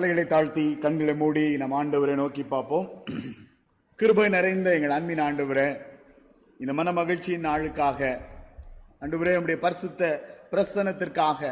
[0.00, 2.86] தலைகளை தாழ்த்தி கண்களை மூடி நம் ஆண்டவரை நோக்கி பார்ப்போம்.
[3.98, 5.66] கிருபை நிறைந்த எங்கள் அன்பின் ஆண்டவரை
[6.62, 8.00] இந்த மன மகிழ்ச்சியின் நாளுக்காக
[9.02, 10.08] ஆண்டவரே நம்முடைய பரிசுத்த
[10.52, 11.50] பிரசனத்திற்காக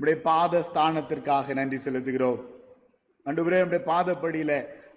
[0.00, 2.40] உடைய பாத ஸ்தானத்திற்காக நன்றி செலுத்துகிறோம்.
[3.26, 4.52] ஆண்டவரே நம்முடைய பாதப்படியில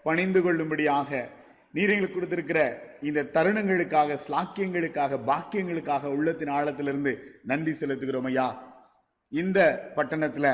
[0.08, 1.21] பணிந்து கொள்ளும்படியாக
[1.77, 2.59] நீர் எங்களுக்கு கொடுத்திருக்கிற
[3.09, 7.13] இந்த தருணங்களுக்காக ஸ்லாக்கியங்களுக்காக பாக்கியங்களுக்காக உள்ளத்தின் ஆழத்திலிருந்து
[7.52, 8.49] நன்றி செலுத்துகிறோம் ஐயா.
[9.31, 9.59] இந்த
[9.97, 10.47] பட்டணத்துல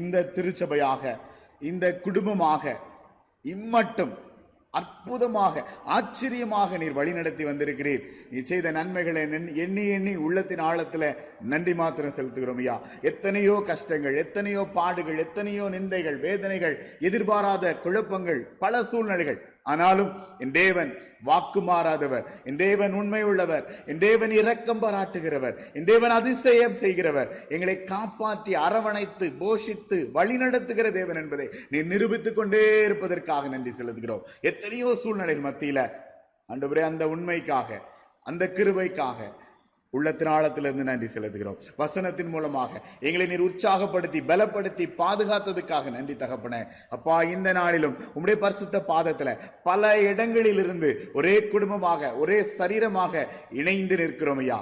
[0.00, 1.16] இந்த திருச்சபையாக
[1.64, 2.76] இந்த குடும்பமாக
[3.42, 4.18] இம்மட்டும்
[4.70, 8.02] அற்புதமாக ஆச்சரியமாக நீர் வழிநடத்தி வந்திருக்கிறீர்.
[8.30, 12.80] நீ செய்த நன்மைகளை எண்ணி- எண்ணி எண்ணி உள்ளத்தின் ஆழத்துல நன்றி மாத்திரம் செலுத்துகிறோம் ஐயா.
[13.02, 19.53] எத்தனையோ கஷ்டங்கள் எத்தனையோ பாடுகள் எத்தனையோ நிந்தைகள் வேதனைகள் எதிர்பாராத குழப்பங்கள் பல சூழ்நிலைகள்.
[19.70, 20.90] ஆனாலும் என் தேவன்
[21.28, 22.24] வாக்கு மாறாதவர்.
[22.44, 25.54] என் தேவன் உண்மை உள்ளவர் என் தேவன் இரக்கம் பாராட்டுகிறவர்.
[25.72, 27.30] என் தேவன் அதிசயம் செய்கிறவர்.
[27.48, 34.26] எங்களை காப்பாற்றி அரவணைத்து போஷித்து வழிநடத்துகிற தேவன் என்பதை நீ நிரூபித்துக் கொண்டே இருப்பதற்காக நன்றி செலுத்துகிறோம்.
[34.40, 35.88] எத்தனையோ சூழ்நிலைகள் மத்தியில
[36.52, 37.80] ஆண்டவரே அந்த உண்மைக்காக
[38.22, 39.20] அந்த கிருபைக்காக
[39.96, 41.58] உள்ளத்தின் ஆழத்திலிருந்து நன்றி செலுத்துகிறோம்.
[41.82, 46.54] வசனத்தின் மூலமாக எங்களை நீர் உற்சாகப்படுத்தி பலப்படுத்தி பாதுகாத்ததுக்காக நன்றி தகப்பன.
[46.96, 49.32] அப்பா இந்த நாளிலும் உம்முடைய பரிசுத்த பாதத்தில்
[49.68, 53.26] பல இடங்களில் இருந்து ஒரே குடும்பமாக ஒரே சரீரமாக
[53.60, 54.60] இணைந்து நிற்கிறோம் ஐயா.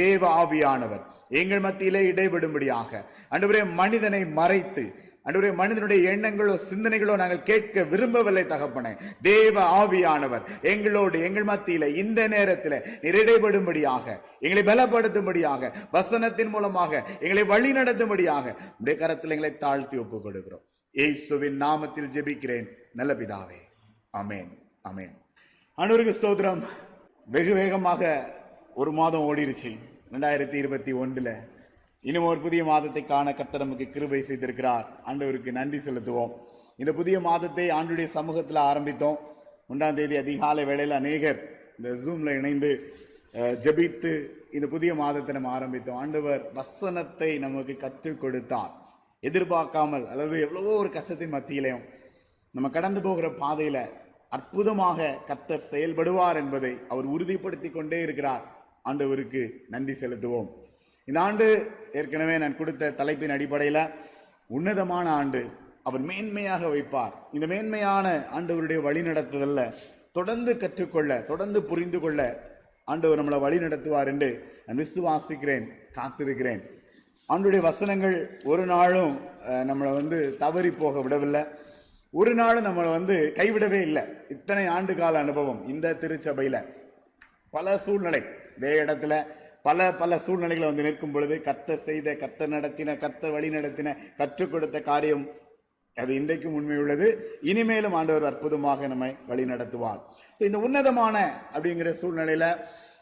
[0.00, 1.02] தேவ ஆவியானவர்
[1.40, 2.90] எங்கள் மத்தியிலே இடைபடும்படியாக
[3.34, 4.84] அன்றுவரே மனிதனை மறைத்து
[5.26, 8.92] அன்றுவரே மனிதனுடைய எண்ணங்களோ சிந்தனைகளோ நாங்கள் கேட்க விரும்பவில்லை தகப்பனே.
[9.22, 14.06] தேவ ஆவியானவர் எங்களோடு எங்கள் மத்தியில இந்த நேரத்தில் நிறைடைபடும்படியாக
[14.40, 22.12] எங்களை பலப்படுத்தும்படியாக வசனத்தின் மூலமாக எங்களை வழி நடத்தும்படியாக உடைய கரத்தில் எங்களை தாழ்த்தி ஒப்புக் கொடுக்கிறோம் ஏசுவின் நாமத்தில்
[22.14, 22.66] ஜெபிக்கிறேன்.
[22.92, 23.60] நல்ல பிதாவே.
[24.18, 24.50] அமேன்
[24.88, 25.14] அமேன்
[25.78, 26.62] அனுருக்கு ஸ்தோத்திரம்.
[27.26, 28.30] வெகு வேகமாக
[28.74, 29.72] ஒரு மாதம் ஓடிருச்சு.
[30.12, 31.30] ரெண்டாயிரத்தி இருபத்தி ஒன்றுல.
[32.08, 34.86] இன்னும் ஒரு புதிய மாதத்தை காண கர்த்தர் நமக்கு கிருபை செய்திருக்கிறார்.
[35.08, 36.32] ஆண்டவருக்கு நன்றி செலுத்துவோம்.
[36.80, 39.18] இந்த புதிய மாதத்தை ஆண்டுடைய சமூகத்தில் ஆரம்பித்தோம்.
[39.72, 41.40] ஒன்றாம் தேதி அதிகாலை வேளையில் அநேகர்
[41.78, 42.70] இந்த ஜூமில் இணைந்து
[43.34, 44.12] ஜபித்து ஜெபித்து
[44.56, 46.00] இந்த புதிய மாதத்தை நம்ம ஆரம்பித்தோம்.
[46.04, 48.72] ஆண்டவர் வசனத்தை நமக்கு கற்றுக் கொடுத்தார்.
[49.28, 51.84] எதிர்பார்க்காமல் அல்லது எவ்வளவோ ஒரு கஷ்டத்தின் மத்தியிலையும்
[52.54, 53.84] நம்ம கடந்து போகிற பாதையில்
[54.36, 58.44] அற்புதமாக கத்தர் செயல்படுவார் என்பதை அவர் உறுதிப்படுத்தி கொண்டே இருக்கிறார்.
[58.90, 59.42] ஆண்டவருக்கு
[59.74, 60.50] நன்றி செலுத்துவோம்.
[61.08, 61.46] இந்த ஆண்டு
[61.98, 63.84] ஏற்கனவே நான் கொடுத்த தலைப்பின் அடிப்படையில்
[64.56, 65.40] உன்னதமான ஆண்டு
[65.88, 67.14] அவர் மேன்மையாக வைப்பார்.
[67.36, 69.72] இந்த மேன்மையான ஆண்டவருடைய வழிநடத்துதலில்
[70.18, 72.20] தொடர்ந்து கற்றுக்கொள்ள தொடர்ந்து புரிந்து கொள்ள
[72.92, 74.28] ஆண்டவர் நம்மளை வழி நடத்துவார் என்று
[74.66, 75.66] நான் விசுவாசிக்கிறேன்
[75.98, 76.62] காத்திருக்கிறேன்.
[77.32, 78.16] ஆண்டுடைய வசனங்கள்
[78.52, 79.14] ஒரு நாளும்
[79.70, 81.42] நம்மளை வந்து தவறி போக விடவில்லை.
[82.20, 84.02] ஒரு நாளும் நம்மளை வந்து கைவிடவே இல்லை.
[84.28, 86.60] இத்தனை ஆண்டு கால அனுபவம் இந்த திருச்சபையில்.
[87.54, 88.22] பல சூழ்நிலை.
[88.56, 89.14] இதே இடத்துல
[89.64, 94.80] பல பல சூழ்நிலைகளை வந்து நிற்கும் பொழுது கத்த செய்த கத்த நடத்தின கத்த வழி நடத்தின கற்றுக் கொடுத்த
[94.90, 95.24] காரியம்
[95.96, 97.06] அது இன்றைக்கும் உண்மை உள்ளது.
[97.50, 100.00] இனிமேலும் ஆண்டவர் அற்புதமாக நம்மை வழி நடத்துவார்.
[100.38, 101.16] ஸோ இந்த உன்னதமான
[101.54, 102.46] அப்படிங்கிற சூழ்நிலையில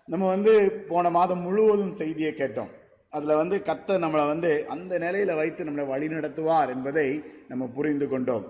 [0.09, 0.53] நம்ம வந்து
[0.91, 2.71] போன மாதம் முழுவதும் செய்தியை கேட்டோம்.
[3.13, 7.07] அதுல வந்து கத்த நம்மளை வந்து அந்த நிலையில வைத்து நம்மளை வழி நடத்துவார் என்பதை
[7.51, 8.45] நம்ம புரிந்து கொண்டோம்.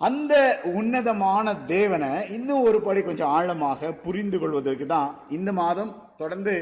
[0.00, 0.34] அந்த
[0.80, 6.54] உன்னதமான தேவனை இன்னும் ஒரு படி கொஞ்சம் ஆழமாக புரிந்து கொள்வதற்கு தான் இந்த மாதம் தொடர்ந்து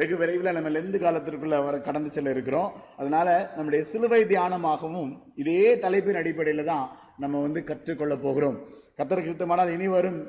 [0.00, 2.70] வெகு விரைவில் நம்ம லெந்து காலத்திற்குள்ள வர கடந்து செல்ல இருக்கிறோம்.
[3.00, 5.10] அதனால நம்முடைய சிலுவை தியானமாகவும்
[5.42, 6.86] இதே தலைப்பின் அடிப்படையில் தான்
[7.22, 8.58] நம்ம வந்து கற்றுக்கொள்ள போகிறோம்.
[8.98, 10.20] கத்தருக்கு இனி வரும்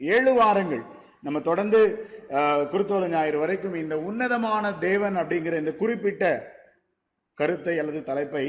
[0.00, 0.84] ஏழு வாரங்கள்
[1.26, 1.80] நம்ம தொடர்ந்து
[2.72, 6.24] குருத்தோல ஞாயிறு வரைக்கும் இந்த உன்னதமான தேவன் அப்படிங்கிற இந்த குறிப்பிட்ட
[7.38, 8.44] கருத்தை அல்லது தலைப்பை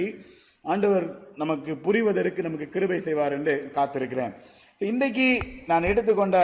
[0.65, 1.05] ஆண்டவர்
[1.41, 4.33] நமக்கு புரிவதற்கு நமக்கு கிருபை செய்வார் என்று காத்திருக்கிறேன்.
[4.81, 6.37] இன்னைக்கு நான் எடுத்துக்கொண்ட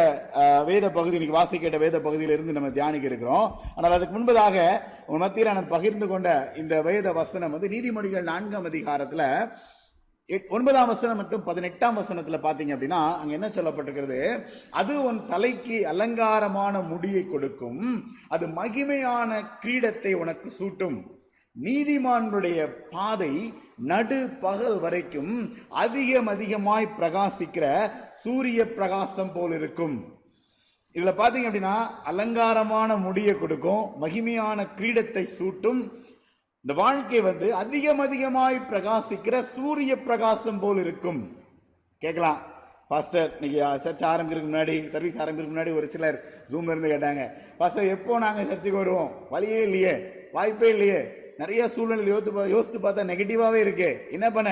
[0.66, 3.62] வேத பகுதி இன்னைக்கு வாசிக்கிட்ட வேத பகுதியிலிருந்து நம்ம தியானிக்க இருக்கிறோம்.
[3.76, 9.52] ஆனால் அதுக்கு முன்பதாக உன் மத்தியில் நான் பகிர்ந்து கொண்ட இந்த வேத வசனம் வந்து நீதிமொழிகள் நான்காம் அதிகாரத்துல
[10.30, 14.46] எட்- ஒன்பதாம் வசனம் மற்றும் பதினெட்டாம் வசனத்துல பாத்தீங்க அப்படின்னா அங்க என்ன சொல்லப்பட்டிருக்கிறது?
[14.70, 17.82] அது உன் தலைக்கு அலங்காரமான முடியை கொடுக்கும்.
[18.28, 20.98] அது மகிமையான கிரீடத்தை உனக்கு சூட்டும்.
[21.62, 27.66] நீதிமான்களுடைய பாதை நடு பகல் வரைக்கும் அதிகம் அதிகமாய் பிரகாசிக்கிற
[28.24, 29.96] சூரிய பிரகாசம் போல் இருக்கும்.
[30.96, 35.82] இதுல பாத்தீங்க அப்படின்னா அலங்காரமான முடியை கொடுக்கும் மகிமையான கிரீடத்தை சூட்டும்.
[36.62, 41.22] இந்த வாழ்க்கை வந்து அதிகம் அதிகமாய் பிரகாசிக்கிற சூரிய பிரகாசம் போல் இருக்கும்.
[41.98, 42.40] கேட்கலாம்.
[42.88, 46.18] பாஸ்டர் இன்னைக்கு சர்ச் ஆரம்பிக்கிறதுக்கு முன்னாடி சர்வீஸ் ஆரம்பிக்கிறதுக்கு முன்னாடி ஒரு சிலர்
[46.52, 47.24] ஜூம்ல இருந்து கேட்டாங்க
[47.58, 49.12] பாஸ்டர் எப்போ நாங்கள் சர்ச்சுக்கு வருவோம்?
[49.30, 49.94] வழியே இல்லையே
[50.32, 51.00] வாய்ப்பே இல்லையே.
[51.38, 54.08] நிறைய சூழ்நிலை யோசித்து யோசித்து பார்த்தா நெகட்டிவாவே இருக்கு.
[54.12, 54.52] என்ன பண்ண?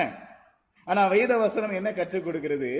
[0.84, 2.70] ஆனா வேத வசனம் என்ன கற்றுக் கொடுக்கிறது?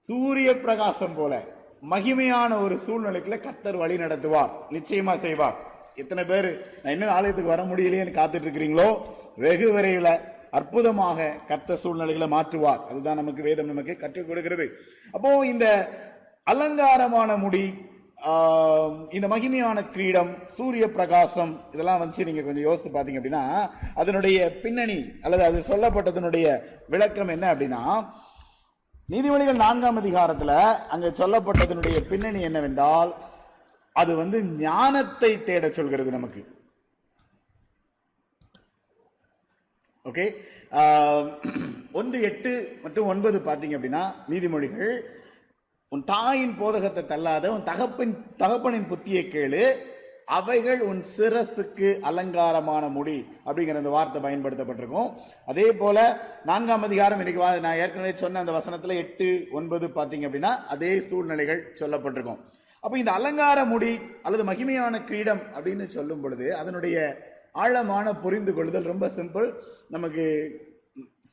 [0.00, 1.42] சூரிய பிரகாசம் போல
[1.90, 4.50] மகிமையான ஒரு சூழ்நிலைக்குள்ள கத்தர் வழி நடத்துவார்.
[4.70, 5.56] நிச்சயமா செய்வார்.
[5.94, 6.48] எத்தனை பேர்?
[6.82, 8.88] நான் இன்னும் ஆலயத்துக்கு வர முடியலையேன்னு காத்துட்டு இருக்கிறீங்களோ
[9.36, 10.12] வெகு விரைவில்
[10.50, 12.84] அற்புதமாக கத்த சூழ்நிலைகளை மாற்றுவார்.
[12.90, 14.66] அதுதான் நமக்கு வேதம் நமக்கு கற்றுக் கொடுக்கிறது.
[15.12, 15.66] அப்போ இந்த
[16.44, 17.74] அலங்காரமான முடி
[19.10, 23.44] இந்த மகிமையான கிரீடம் சூரிய பிரகாசம் இதெல்லாம் வந்து நீங்க கொஞ்சம் யோசித்து பாத்தீங்க அப்படின்னா
[23.94, 26.46] அதனுடைய பின்னணி அல்லது அது சொல்லப்பட்டதனுடைய
[26.88, 27.82] விளக்கம் என்ன அப்படின்னா
[29.08, 30.52] நீதிமொழிகள் நான்காம் அதிகாரத்துல
[30.88, 33.12] அங்க சொல்லப்பட்டதனுடைய பின்னணி என்னவென்றால்
[33.96, 36.42] அது வந்து ஞானத்தை தேட சொல்கிறது நமக்கு.
[40.06, 40.26] ஓகே
[41.92, 42.50] ஒன்று எட்டு
[42.82, 44.92] மற்றும் ஒன்பது பார்த்தீங்க அப்படின்னா நீதிமொழிகள்
[45.94, 49.62] உன் தாயின் போதகத்தை தள்ளாத உன் தகப்பின் தகப்பனின் புத்தியை கேளு.
[50.36, 53.16] அவைகள் உன் சிரசுக்கு அலங்காரமான முடி
[53.46, 55.08] அப்படிங்கிற அந்த வார்த்தை பயன்படுத்தப்பட்டிருக்கும்.
[55.52, 55.96] அதே போல
[56.50, 59.28] நான்காம் அதிகாரம் இன்னைக்கு நான் ஏற்கனவே சொன்ன அந்த வசனத்துல எட்டு
[59.60, 62.40] ஒன்பது பார்த்தீங்க அப்படின்னா அதே சூழ்நிலைகள் சொல்லப்பட்டிருக்கும்.
[62.84, 63.92] அப்ப இந்த அலங்கார முடி
[64.26, 66.96] அல்லது மகிமையான கிரீடம் அப்படின்னு சொல்லும் பொழுது அதனுடைய
[67.64, 69.48] ஆழமான புரிந்து கொள்ளுதல் ரொம்ப சிம்பிள்
[69.96, 70.24] நமக்கு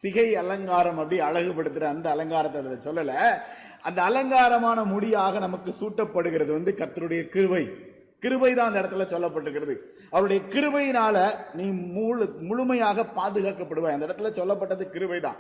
[0.01, 3.13] சிகை அலங்காரம் அப்படி அழகுபடுத்துற அந்த அலங்காரத்தை அதில் சொல்லல.
[3.87, 7.65] அந்த அலங்காரமான முடியாக நமக்கு சூட்டப்படுகிறது வந்து கர்த்தருடைய கிருவை
[8.23, 9.73] கிருபை தான் அந்த இடத்துல சொல்லப்பட்டிருக்கிறது.
[10.13, 11.17] அவருடைய கிருபையினால
[11.57, 11.65] நீ
[11.97, 13.95] முழு முழுமையாக பாதுகாக்கப்படுவாய்.
[13.95, 15.37] அந்த இடத்துல சொல்லப்பட்டது கிருபை தான்.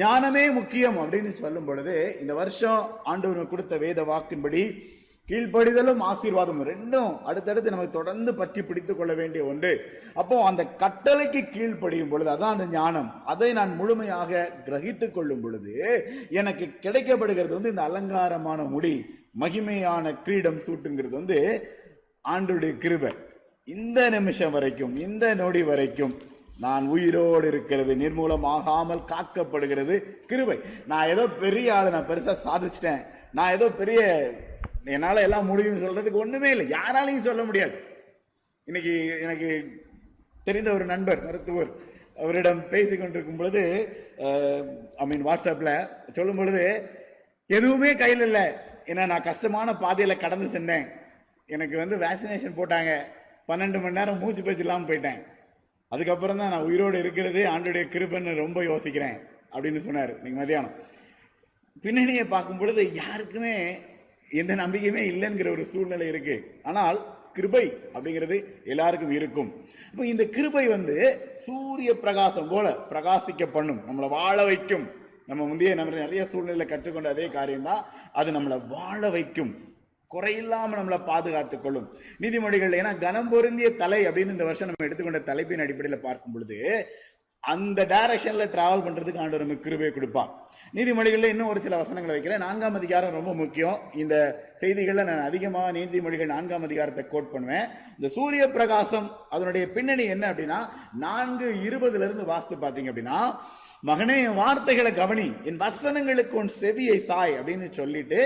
[0.00, 2.80] ஞானமே முக்கியம் அப்படின்னு சொல்லும் பொழுது இந்த வருஷம்
[3.10, 4.62] ஆண்டவர் கொடுத்த வேத வாக்கின்படி
[5.30, 9.72] கீழ்ப்படிதலும் ஆசீர்வாதம் ரெண்டும் அடுத்தடுத்து நமக்கு தொடர்ந்து பற்றி பிடித்துக் கொள்ள வேண்டிய ஒன்று.
[10.20, 13.10] அப்போ அந்த கட்டளைக்கு கீழ்ப்படியும் பொழுது அதான் அந்த ஞானம்.
[13.32, 15.74] அதை நான் முழுமையாக கிரகித்துக் கொள்ளும் பொழுது
[16.40, 18.94] எனக்கு கிடைக்கப்படுகிறது வந்து இந்த அலங்காரமான முடி
[19.42, 21.38] மகிமையான கிரீடம் சூட்டுங்கிறது வந்து
[22.24, 23.12] ஆண்டுடைய கிருபை.
[23.68, 26.16] இந்த நிமிஷம் வரைக்கும் இந்த நொடி வரைக்கும்
[26.64, 29.94] நான் உயிரோடு இருக்கிறது நிர்மூலமாகாமல் காக்கப்படுகிறது
[30.30, 30.58] கிருபை.
[30.90, 33.02] நான் ஏதோ பெரிய ஆளு நான் பெருசா சாதிச்சிட்டேன்.
[33.36, 34.00] நான் ஏதோ பெரிய
[34.94, 36.66] என்னால் எல்லாம் முடியும் சொல்றதுக்கு ஒன்றுமே இல்லை.
[36.78, 37.76] யாராலையும் சொல்ல முடியாது.
[38.68, 38.94] இன்னைக்கு
[39.24, 39.48] எனக்கு
[40.48, 41.70] தெரிந்த ஒரு நண்பர் மருத்துவர்
[42.22, 43.62] அவரிடம் பேசி கொண்டிருக்கும் பொழுது
[45.02, 45.74] ஐ மீன் வாட்ஸ்அப்பில்
[46.16, 46.62] சொல்லும் பொழுது
[47.56, 48.46] எதுவுமே கையில் இல்லை.
[48.90, 50.86] ஏன்னா நான் கஷ்டமான பாதையில் கடந்து சென்றேன்.
[51.54, 52.92] எனக்கு வந்து வேக்சினேஷன் போட்டாங்க.
[53.50, 55.20] பன்னெண்டு மணி நேரம் மூச்சு பேச்சு இல்லாமல் போயிட்டேன்.
[55.92, 59.16] அதுக்கப்புறம் தான் நான் உயிரோடு இருக்கிறது ஆண்டுடைய கிருபன்னு ரொம்ப யோசிக்கிறேன்
[59.52, 60.12] அப்படின்னு சொன்னார்.
[60.24, 60.74] நீங்கள் மதியானம்
[61.84, 63.54] பின்னணியை பார்க்கும் பொழுது யாருக்குமே
[64.40, 66.36] எந்த நம்பிக்கையுமே இல்லைங்கிற ஒரு சூழ்நிலை இருக்கு.
[66.70, 66.98] ஆனால்
[67.36, 67.64] கிருபை
[67.94, 68.36] அப்படிங்கிறது
[68.72, 69.50] எல்லாருக்கும் இருக்கும்.
[69.90, 70.96] இப்போ இந்த கிருபை வந்து
[71.46, 74.86] சூரிய பிரகாசம் போல பிரகாசிக்க பண்ணும் நம்மளை வாழ வைக்கும்.
[75.30, 77.82] நம்ம முந்தைய நம்ம நிறைய சூழ்நிலை கற்றுக்கொண்ட அதே காரியம்தான்.
[78.12, 79.52] அது நம்மளை வாழ வைக்கும்.
[80.10, 81.88] குறையில்லாமல் நம்மளை பாதுகாத்துக் கொள்ளும்.
[82.22, 86.58] நீதிமொழிகள் ஏன்னா கனம் பொருந்திய தலை அப்படின்னு இந்த வருஷம் நம்ம எடுத்துக்கொண்ட தலைப்பின் அடிப்படையில் பார்க்கும் பொழுது
[87.44, 90.30] அந்த டைரக்ஷன்ல டிராவல் பண்றதுக்கு ஆண்டு நமக்கு கிருபையை கொடுப்பான்.
[90.76, 93.78] நீதிமொழிகளில் இன்னும் ஒரு சில வசனங்களை வைக்கிறேன் நான்காம் அதிகாரம் ரொம்ப முக்கியம்.
[94.02, 94.14] இந்த
[94.60, 97.68] செய்திகளில் நான் அதிகமாக நீதிமொழிகள் நான்காம் அதிகாரத்தை கோட் பண்ணுவேன்.
[97.96, 100.60] இந்த சூரிய பிரகாசம் அதனுடைய பின்னணி என்ன அப்படின்னா
[101.06, 103.20] நான்கு இருபதுல இருந்து வாஸ்து பார்த்தீங்க அப்படின்னா
[103.88, 105.26] மகனே என் வார்த்தைகளை கவனி.
[105.48, 108.20] என் வசனங்களுக்கு உன் செவியை சாய் அப்படின்னு சொல்லிட்டு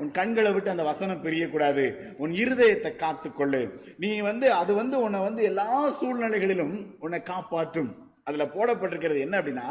[0.00, 1.84] உன் கண்களை விட்டு அந்த வசனம் பிரியக்கூடாது.
[2.22, 3.60] உன் இருதயத்தை காத்துக்கொள்ளு.
[3.96, 5.68] நீ வந்து அது வந்து உன்னை வந்து எல்லா
[6.00, 7.92] சூழ்நிலைகளிலும் உன்னை காப்பாற்றும்.
[8.28, 9.66] அதுல போடப்பட்டிருக்கிறது என்ன அப்படின்னா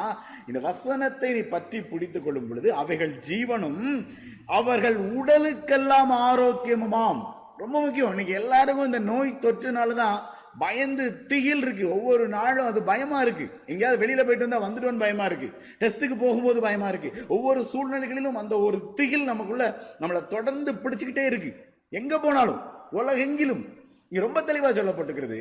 [0.47, 4.05] இந்த வசனத்தை நீ பற்றி பிடித்துக் கொள்ளும் பொழுது அவைகள் ஜீவனும்
[4.45, 7.19] அவர்கள் உடலுக்கெல்லாம் ஆரோக்கியமுமாம்.
[7.57, 8.09] ரொம்ப முக்கியம்.
[8.09, 10.17] இன்னைக்கு எல்லாருக்கும் இந்த நோய் தொற்றுனாலதான்
[10.57, 11.85] பயந்து திகில் இருக்கு.
[11.89, 13.49] ஒவ்வொரு நாளும் அது பயமா இருக்கு.
[13.65, 15.49] எங்கேயாவது வெளியில போயிட்டு வந்தா வந்துடுவோன்னு பயமா இருக்கு.
[15.79, 17.25] டெஸ்ட்டுக்கு போகும்போது பயமா இருக்கு.
[17.27, 19.67] ஒவ்வொரு சூழ்நிலைகளிலும் அந்த ஒரு திகில் நமக்குள்ள
[19.99, 21.51] நம்மளை தொடர்ந்து பிடிச்சுக்கிட்டே இருக்கு.
[21.89, 23.65] எங்க போனாலும் உலகெங்கிலும்.
[24.09, 25.39] இங்க ரொம்ப தெளிவா சொல்லப்பட்டிருக்கிறது.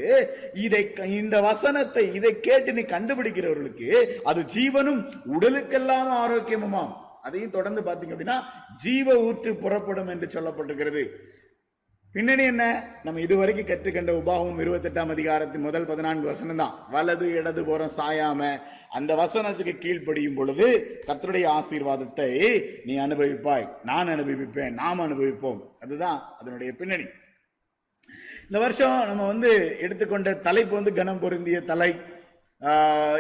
[0.55, 0.83] இதை
[1.21, 3.91] இந்த வசனத்தை இதை கேட்டு நீ கண்டுபிடிக்கிறவர்களுக்கு
[4.23, 5.01] அது ஜீவனும்
[5.37, 6.93] உடலுக்கெல்லாம் ஆரோக்கியமுமாம்.
[7.23, 8.41] அதையும் தொடர்ந்து பாத்தீங்க அப்படின்னா
[8.77, 11.05] ஜீவ ஊற்று புறப்படும் என்று சொல்லப்பட்டிருக்கிறது.
[12.15, 12.65] பின்னணி என்ன?
[13.03, 18.51] நம்ம இதுவரைக்கும் கற்றுக்கண்ட உபாகம் இருபத்தெட்டாம் அதிகாரத்தின் முதல் பதினான்கு வசனம் தான் வலது இடது புறம் சாயாம
[18.99, 20.67] அந்த வசனத்துக்கு கீழ்ப்படியும் பொழுது
[21.07, 22.29] கத்தருடைய ஆசீர்வாதத்தை
[22.85, 23.67] நீ அனுபவிப்பாய்.
[23.83, 25.61] நான் அனுபவிப்பேன் நாம் அனுபவிப்போம்.
[25.81, 27.07] அதுதான் அதனுடைய பின்னணி.
[28.49, 29.51] இந்த வருஷம் நம்ம வந்து
[29.85, 31.91] எடுத்துக்கொண்ட தலைப்பு வந்து கனம் பொருந்திய தலை.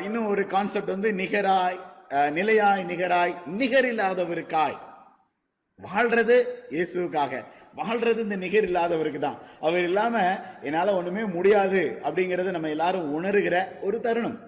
[0.06, 1.78] இன்னும் ஒரு கான்செப்ட் வந்து நிகராய்
[2.38, 4.76] நிலையாய் நிகராய் நிகரில்லாதவருக்காய்
[5.78, 6.36] வாழ்றது
[6.74, 7.32] இயேசுவுக்காக.
[7.80, 9.38] வாழ்றது இந்த நிகர் இல்லாதவருக்கு தான்.
[9.66, 10.16] அவர் இல்லாம
[10.68, 14.38] என்னால ஒண்ணுமே முடியாது அப்படிங்கறத நம்ம எல்லாரும் உணர்கிற ஒரு தருணம்.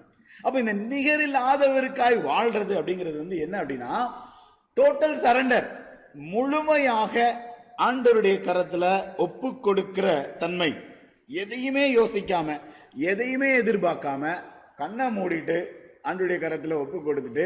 [0.45, 3.91] அப்ப இந்த நிகர் இல்லாதவருக்காய் வாழ்றது அப்படிங்கிறது வந்து என்ன அப்படின்னா
[4.77, 5.67] டோட்டல் சரண்டர்
[6.33, 7.15] முழுமையாக
[7.85, 8.85] ஆண்டவருடைய கரத்துல
[9.17, 10.07] ஒப்பு கொடுக்கிற
[10.39, 10.69] தன்மை.
[11.27, 12.59] எதையுமே யோசிக்காம
[12.95, 14.33] எதையுமே எதிர்பார்க்காம
[14.77, 15.57] கண்ணை மூடிட்டு
[16.03, 17.45] ஆண்டருடைய கரத்துல ஒப்பு கொடுத்துட்டு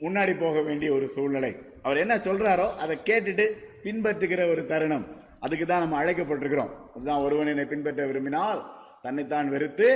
[0.00, 1.52] முன்னாடி போக வேண்டிய ஒரு சூழ்நிலை.
[1.82, 3.46] அவர் என்ன சொல்றாரோ அதை கேட்டுட்டு
[3.84, 5.06] பின்பற்றுகிற ஒரு தருணம்.
[5.40, 6.72] அதுக்கு தான் நம்ம அழைக்கப்பட்டிருக்கிறோம்.
[6.94, 8.60] அதுதான் ஒருவன் என்னை பின்பற்ற விரும்பினால்
[9.02, 9.88] தன்னைத்தான் வெறுத்து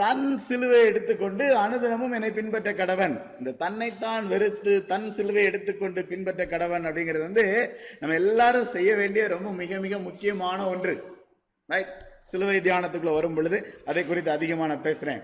[0.00, 3.14] தன் சிலுவை எடுத்துக்கொண்டு அனுதினமும் என்னை பின்பற்ற கடவன்.
[3.38, 7.44] இந்த தன்னைத்தான் வெறுத்து தன் சிலுவை எடுத்துக்கொண்டு பின்பற்ற கடவன் அப்படிங்கிறது வந்து
[8.00, 10.94] நம்ம எல்லாரும் செய்ய வேண்டிய ரொம்ப மிக மிக முக்கியமான ஒன்று.
[11.72, 11.92] ரைட்
[12.30, 15.22] சிலுவை தியானத்துக்குள்ள வரும் பொழுது அதை குறித்து அதிகமாக நான் பேசுறேன்.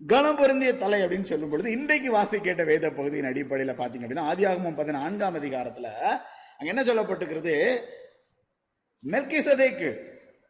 [0.00, 4.78] கனம் பொருந்திய தலை அப்படின்னு சொல்லும் பொழுது இன்றைக்கு வாசி கேட்ட வேத பகுதியின் அடிப்படையில் பாத்தீங்க அப்படின்னா ஆதியாகமம்
[4.82, 5.88] பதினான்காம் அதிகாரத்துல
[6.58, 7.54] அங்க என்ன சொல்லப்பட்டிருக்கிறது?
[9.04, 9.90] மெல்கிசதேக்கு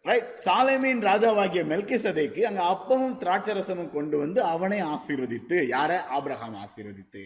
[0.04, 5.90] ரைட் சாலைமீன் ராஜாவாகிய மெல்கி சதைக்கு அங்க அப்பமும் திராட்சரசமும் கொண்டு வந்து அவனை ஆசீர்வதித்து யார?
[6.08, 7.22] ஆபிரகாம் ஆசீர்வதித்து.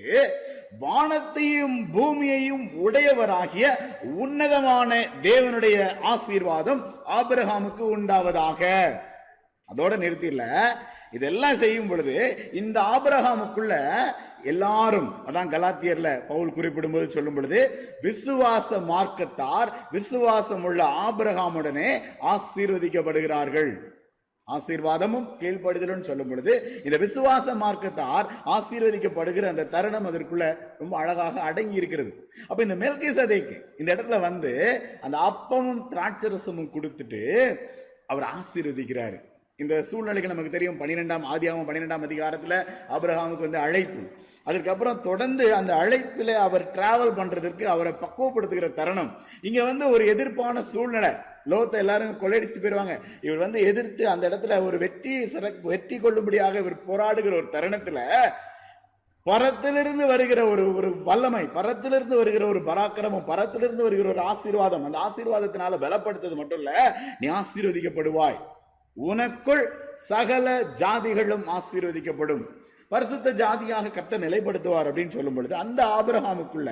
[0.78, 3.66] வானத்தையும் பூமியையும் உடையவராகிய
[4.02, 4.90] உன்னதமான
[5.22, 6.82] தேவனுடைய ஆசீர்வாதம்
[7.18, 8.62] ஆபிரகாமுக்கு உண்டாவதாக.
[9.68, 10.42] அதோட நிறுத்தில
[11.12, 12.16] இதெல்லாம் செய்யும் பொழுது
[12.52, 13.74] இந்த ஆபிரகாமுக்குள்ள
[14.52, 17.58] எல்லாரும் அதான் கலாத்தியர்ல பவுல் குறிப்பிடும்போது சொல்லும் பொழுது
[18.06, 21.90] விசுவாச மார்க்கத்தார் விசுவாசம் உள்ள ஆபிரகாமுடனே
[22.32, 23.72] ஆசீர்வதிக்கப்படுகிறார்கள்.
[24.48, 26.54] ஆசீர்வாதமும் கீழ்ப்படுதலும் சொல்லும் பொழுது
[26.86, 30.46] இந்த விசுவாச மார்க்கத்தார் ஆசீர்வதிக்கப்படுகிற அந்த தருணம் அதற்குள்ள
[30.80, 32.10] ரொம்ப அழகாக அடங்கி இருக்கிறது
[32.48, 34.52] அப்ப இந்த மெல்கி சதைக்கு இந்த இடத்துல வந்து
[35.06, 37.22] அந்த அப்பமும் திராட்சரசமும் கொடுத்துட்டு
[38.12, 39.18] அவர் ஆசீர்வதிக்கிறாரு.
[39.62, 42.54] இந்த சூழ்நிலைக்கு நமக்கு தெரியும் பன்னிரெண்டாம் ஆதியாகவும் பன்னிரெண்டாம் அதிகாரத்துல
[42.96, 44.02] அபிரஹாமுக்கு வந்து அழைப்பு.
[44.44, 49.12] அதுக்கப்புறம் தொடர்ந்து அந்த அழைப்பில் அவர் டிராவல் பண்றதற்கு அவரை பக்குவப்படுத்துகிற தருணம்.
[49.42, 51.12] இங்க வந்து ஒரு எதிர்ப்பான சூழ்நிலை.
[51.50, 52.94] லோகத்தை எல்லாரும் கொள்ளையடிச்சுட்டு போயிடுவாங்க.
[53.20, 58.00] இவர் வந்து எதிர்த்து அந்த இடத்துல ஒரு வெற்றி சிறப்பு வெற்றி கொள்ளும்படியாக இவர் போராடுகிற ஒரு தருணத்துல
[59.26, 64.84] பரத்திலிருந்து வருகிற ஒரு ஒரு வல்லமை பரத்திலிருந்து வருகிற ஒரு பராக்கிரமம் பரத்திலிருந்து வருகிற ஒரு ஆசீர்வாதம்.
[64.84, 66.72] அந்த ஆசீர்வாதத்தினால பலப்படுத்தது மட்டும் இல்ல
[67.20, 68.38] நீ ஆசீர்வதிக்கப்படுவாய்.
[68.96, 69.64] உனக்குள்
[69.96, 72.44] சகல ஜாதிகளும் ஆசீர்வதிக்கப்படும்.
[72.94, 76.70] பரிசுத்த ஜாதியாக கத்த நிலைப்படுத்துவார் அப்படின்னு சொல்லும் பொழுது அந்த ஆபிரஹாமுக்குள்ள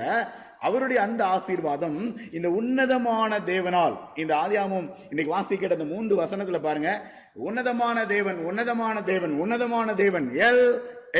[0.67, 1.97] அவருடைய அந்த ஆசீர்வாதம்
[2.37, 6.91] இந்த உன்னதமான தேவனால் இந்த ஆதியாமும் இன்னைக்கு வாசிக்கிற அந்த மூன்று வசனத்துல பாருங்க.
[7.47, 10.67] உன்னதமான தேவன் உன்னதமான தேவன் உன்னதமான தேவன் எல்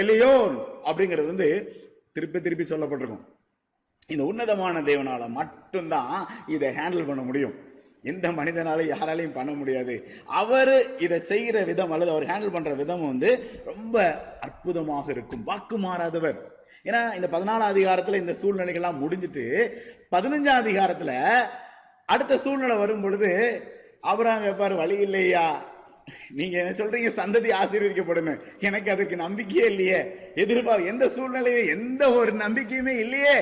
[0.01, 0.55] எலியோன்
[0.89, 1.49] அப்படிங்கிறது வந்து
[2.15, 3.25] திருப்பி திருப்பி சொல்லப்பட்டிருக்கும்.
[4.13, 6.15] இந்த உன்னதமான தேவனால மட்டும்தான்
[6.55, 7.55] இதை ஹேண்டில் பண்ண முடியும்.
[8.03, 10.09] எந்த மனிதனாலும் யாராலையும் பண்ண முடியாது.
[10.27, 15.45] அவர் இதை செய்கிற விதம் அல்லது அவர் ஹேண்டில் பண்ற விதம் வந்து ரொம்ப அற்புதமாக இருக்கும்.
[15.45, 16.39] வாக்கு மாறாதவர்.
[16.85, 19.45] ஏன்னா இந்த பதினாலாம் அதிகாரத்துல இந்த சூழ்நிலைகள்லாம் முடிஞ்சிட்டு
[20.11, 21.13] பதினஞ்சாம் அதிகாரத்துல
[22.05, 23.63] அடுத்த சூழ்நிலை வரும் பொழுது
[24.03, 25.63] அவராங்க பாரு வழி இல்லையா?
[26.31, 27.11] நீங்க என்ன சொல்றீங்க?
[27.21, 30.01] சந்ததி ஆசீர்வதிக்கப்படும் எனக்கு அதற்கு நம்பிக்கையே இல்லையே.
[30.35, 33.37] எதிர்பார்ப்பு எந்த சூழ்நிலையும் எந்த ஒரு நம்பிக்கையுமே இல்லையே.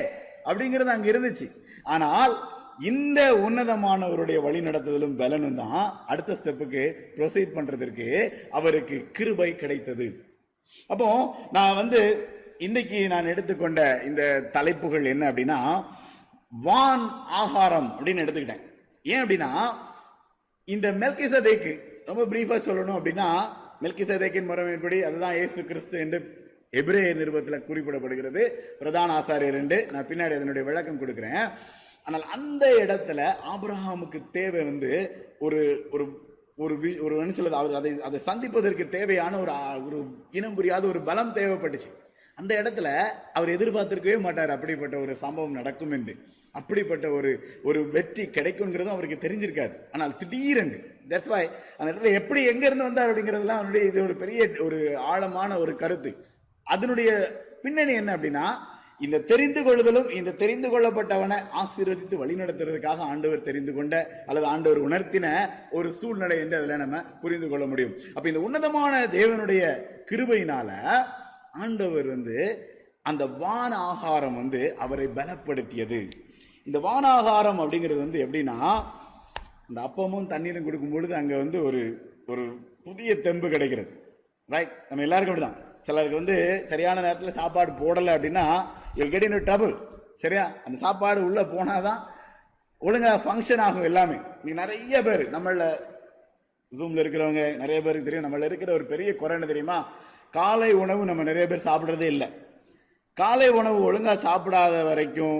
[0.45, 1.47] அப்படிங்கிறது அங்க இருந்துச்சு.
[1.83, 6.83] ஆனால் இந்த உன்னதமானவருடைய வழி நடத்துதலும் பலனும் தான் அடுத்த ஸ்டெப்புக்கு
[7.15, 8.07] ப்ரொசீட் பண்றதற்கு
[8.57, 10.07] அவருக்கு கிருபை கிடைத்தது.
[10.91, 11.07] அப்போ
[11.57, 12.01] நான் வந்து
[12.67, 14.23] இன்னைக்கு நான் எடுத்துக்கொண்ட இந்த
[14.55, 15.59] தலைப்புகள் என்ன அப்படின்னா
[16.53, 17.05] வான்
[17.41, 18.63] ஆகாரம் அப்படின்னு எடுத்துக்கிட்டேன்.
[19.05, 19.51] ஏன் அப்படின்னா
[20.67, 21.73] இந்த மெல்கிசதேக்கு
[22.09, 23.27] ரொம்ப பிரீஃபா சொல்லணும் அப்படின்னா
[23.83, 26.19] மெல்கிசதேக்கின் முறைமைப்படி அதுதான் ஏசு கிறிஸ்து என்று
[26.79, 28.41] எபிரேய நிருபத்தில் குறிப்பிடப்படுகிறது.
[28.81, 31.45] பிரதான ஆசாரியர் என்று நான் பின்னாடி அதனுடைய விளக்கம் கொடுக்குறேன்.
[32.07, 33.21] ஆனால் அந்த இடத்துல
[33.53, 34.91] ஆபிரஹாமுக்கு தேவை வந்து
[35.39, 35.59] ஒரு
[35.91, 36.05] ஒரு
[36.63, 39.53] ஒரு ஒரு என்ன அவர் அதை அதை சந்திப்பதற்கு தேவையான ஒரு
[39.87, 39.99] ஒரு
[40.31, 41.89] இனம் புரியாத ஒரு பலம் தேவைப்பட்டுச்சு.
[42.37, 42.87] அந்த இடத்துல
[43.33, 46.13] அவர் எதிர்பார்த்திருக்கவே மாட்டார் அப்படிப்பட்ட ஒரு சம்பவம் நடக்கும் என்று.
[46.51, 47.31] அப்படிப்பட்ட ஒரு
[47.63, 49.75] ஒரு வெற்றி கிடைக்குங்கிறதும் அவருக்கு தெரிஞ்சிருக்காது.
[49.91, 50.79] ஆனால் திடீரென்று
[51.11, 51.43] தட்ஸ் வை
[51.77, 54.79] அந்த இடத்துல எப்படி எங்கேருந்து வந்தார் அப்படிங்கிறதுலாம் அவனுடைய இது ஒரு பெரிய ஒரு
[55.11, 56.11] ஆழமான ஒரு கருத்து.
[56.67, 57.11] அதனுடைய
[57.63, 58.45] பின்னணி என்ன அப்படின்னா
[59.05, 63.93] இந்த தெரிந்து கொள்ளுதலும் இந்த தெரிந்து கொள்ளப்பட்டவனை ஆசீர்வதித்து வழிநடத்துறதுக்காக ஆண்டவர் தெரிந்து கொண்ட
[64.27, 65.27] அல்லது ஆண்டவர் உணர்த்தின
[65.77, 67.95] ஒரு சூழ்நிலை என்று அதில் நம்ம புரிந்து கொள்ள முடியும்.
[68.15, 69.61] அப்ப இந்த உன்னதமான தேவனுடைய
[70.09, 70.69] கிருபையினால
[71.63, 72.37] ஆண்டவர் வந்து
[73.09, 76.01] அந்த வான ஆகாரம் வந்து அவரை பலப்படுத்தியது.
[76.67, 78.57] இந்த வான ஆகாரம் அப்படிங்கிறது வந்து எப்படின்னா
[79.69, 81.81] இந்த அப்பமும் தண்ணீரும் கொடுக்கும் பொழுது வந்து ஒரு
[82.31, 82.43] ஒரு
[82.85, 83.91] புதிய தெம்பு கிடைக்கிறது.
[84.49, 85.59] ரைட் நம்ம எல்லாருக்கும் அப்படிதான்.
[85.87, 86.37] சிலருக்கு வந்து
[86.71, 88.45] சரியான நேரத்தில் சாப்பாடு போடலை அப்படின்னா
[88.97, 89.73] யூல் கெட் இன் ட்ரபுள்
[90.23, 90.51] சரியா?
[90.65, 92.01] அந்த சாப்பாடு உள்ளே போனால் தான்
[92.81, 94.17] ஒழுங்காக ஃபங்க்ஷன் ஆகும் எல்லாமே.
[94.43, 95.65] நீ நிறைய பேர் நம்மள
[96.71, 98.25] ஜூமில் இருக்கிறவங்க நிறைய பேருக்கு தெரியும்.
[98.27, 99.77] நம்மள இருக்கிற ஒரு பெரிய குறைன்னு தெரியுமா?
[100.31, 102.27] காலை உணவு நம்ம நிறைய பேர் சாப்பிட்றதே இல்லை.
[103.13, 105.39] காலை உணவு ஒழுங்காக சாப்பிடாத வரைக்கும்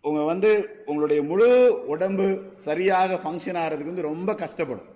[0.00, 0.50] உங்க வந்து
[0.86, 1.48] உங்களுடைய முழு
[1.86, 4.90] உடம்பு சரியாக ஃபங்க்ஷன் ஆகிறதுக்கு வந்து ரொம்ப கஷ்டப்படும்.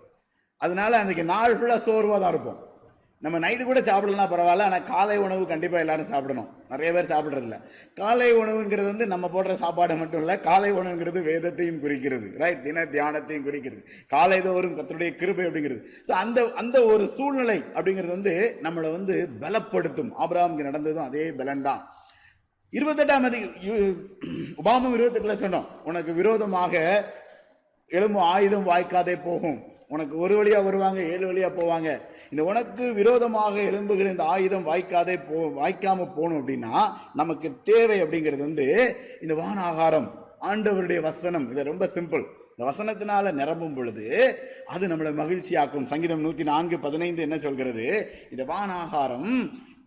[0.56, 2.60] அதனால அன்றைக்கி நாள் ஃபுல்லாக சோர்வாக தான் இருப்போம்.
[3.24, 6.46] நம்ம நைட்டு கூட சாப்பிடலாம் பரவாயில்ல ஆனால் காலை உணவு கண்டிப்பாக எல்லாரும் சாப்பிடணும்.
[6.72, 7.56] நிறைய பேர் சாப்பிட்றதில்ல.
[8.00, 13.46] காலை உணவுங்கிறது வந்து நம்ம போடுற சாப்பாடு மட்டும் இல்லை காலை உணவுங்கிறது வேதத்தையும் குறிக்கிறது ரைட் தின தியானத்தையும்
[13.48, 13.82] குறிக்கிறது.
[14.14, 15.82] காலை தோறும் கத்தருடைய கிருபை அப்படிங்கிறது.
[16.08, 18.34] ஸோ அந்த அந்த ஒரு சூழ்நிலை அப்படிங்கிறது வந்து
[18.66, 20.12] நம்மளை வந்து பலப்படுத்தும்.
[20.22, 21.82] ஆபிரகாமுக்கு நடந்ததும் அதே பலன் தான்
[22.72, 23.38] இருபத்தெட்டாம் அதி
[24.62, 26.74] உபாமம் இருபத்தெட்டுல சொன்னோம் உனக்கு விரோதமாக
[27.90, 29.60] எலும்பு ஆயுதம் வாய்க்காதே போகும்.
[29.94, 31.90] உனக்கு ஒரு வழியா வருவாங்க ஏழு வழியா போவாங்க.
[32.32, 36.74] இந்த உனக்கு விரோதமாக எழும்புகிற இந்த ஆயுதம் வாய்க்காதே போ வாய்க்காம போகணும் அப்படின்னா
[37.20, 38.66] நமக்கு தேவை அப்படிங்கிறது வந்து
[39.22, 40.08] இந்த வான ஆகாரம்
[40.50, 41.48] ஆண்டவருடைய வசனம்.
[41.52, 44.06] இது ரொம்ப சிம்பிள் இந்த வசனத்தினால நிரம்பும் பொழுது
[44.74, 45.88] அது நம்மளை மகிழ்ச்சியாக்கும்.
[45.92, 47.86] சங்கீதம் நூத்தி நான்கு பதினைந்து என்ன சொல்கிறது?
[48.32, 49.28] இந்த வானாகாரம்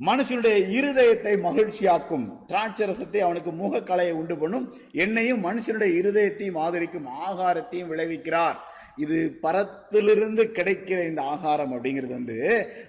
[0.10, 2.26] மனுஷனுடைய இருதயத்தை மகிழ்ச்சியாக்கும்.
[2.50, 4.66] திராட்சரசத்தை அவனுக்கு முகக்கலையை உண்டு பண்ணும்.
[5.04, 7.10] என்னையும் மனுஷனுடைய இருதயத்தையும் ஆதரிக்கும்.
[7.28, 8.58] ஆகாரத்தையும் விளைவிக்கிறார்.
[8.98, 12.38] இது பரத்திலிருந்து கிடைக்கிற இந்த ஆகாரம் அப்படிங்கிறது வந்து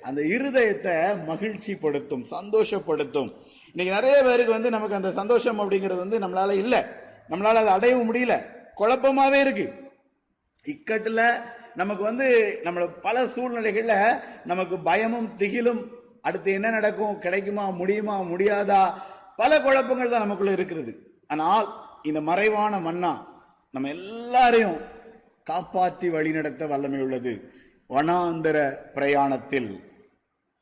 [0.03, 0.95] அந்த இருதயத்தை
[1.27, 3.31] மகிழ்ச்சிப்படுத்தும் சந்தோஷப்படுத்தும்.
[3.73, 6.79] இன்னைக்கு நிறைய பேருக்கு வந்து நமக்கு அந்த சந்தோஷம் அப்படிங்கிறது வந்து நம்மளால இல்லை.
[7.31, 8.35] நம்மளால அதை அடையவும் முடியல.
[8.77, 9.67] குழப்பமாவே இருக்கு.
[10.67, 11.43] இக்கட்டில்
[11.75, 12.27] நமக்கு வந்து
[12.65, 15.83] நம்மள பல சூழ்நிலைகளில் நமக்கு பயமும் திகிலும்
[16.23, 18.93] அடுத்து என்ன நடக்கும் கிடைக்குமா முடியுமா முடியாதா
[19.37, 21.23] பல குழப்பங்கள் தான் நமக்குள்ள இருக்கிறது.
[21.29, 21.67] ஆனால்
[22.03, 23.27] இந்த மறைவான மன்னா
[23.71, 24.93] நம்ம எல்லாரையும்
[25.45, 27.53] காப்பாற்றி வழிநடத்த வல்லமை உள்ளது.
[27.89, 29.81] வனாந்தர பிரயாணத்தில்.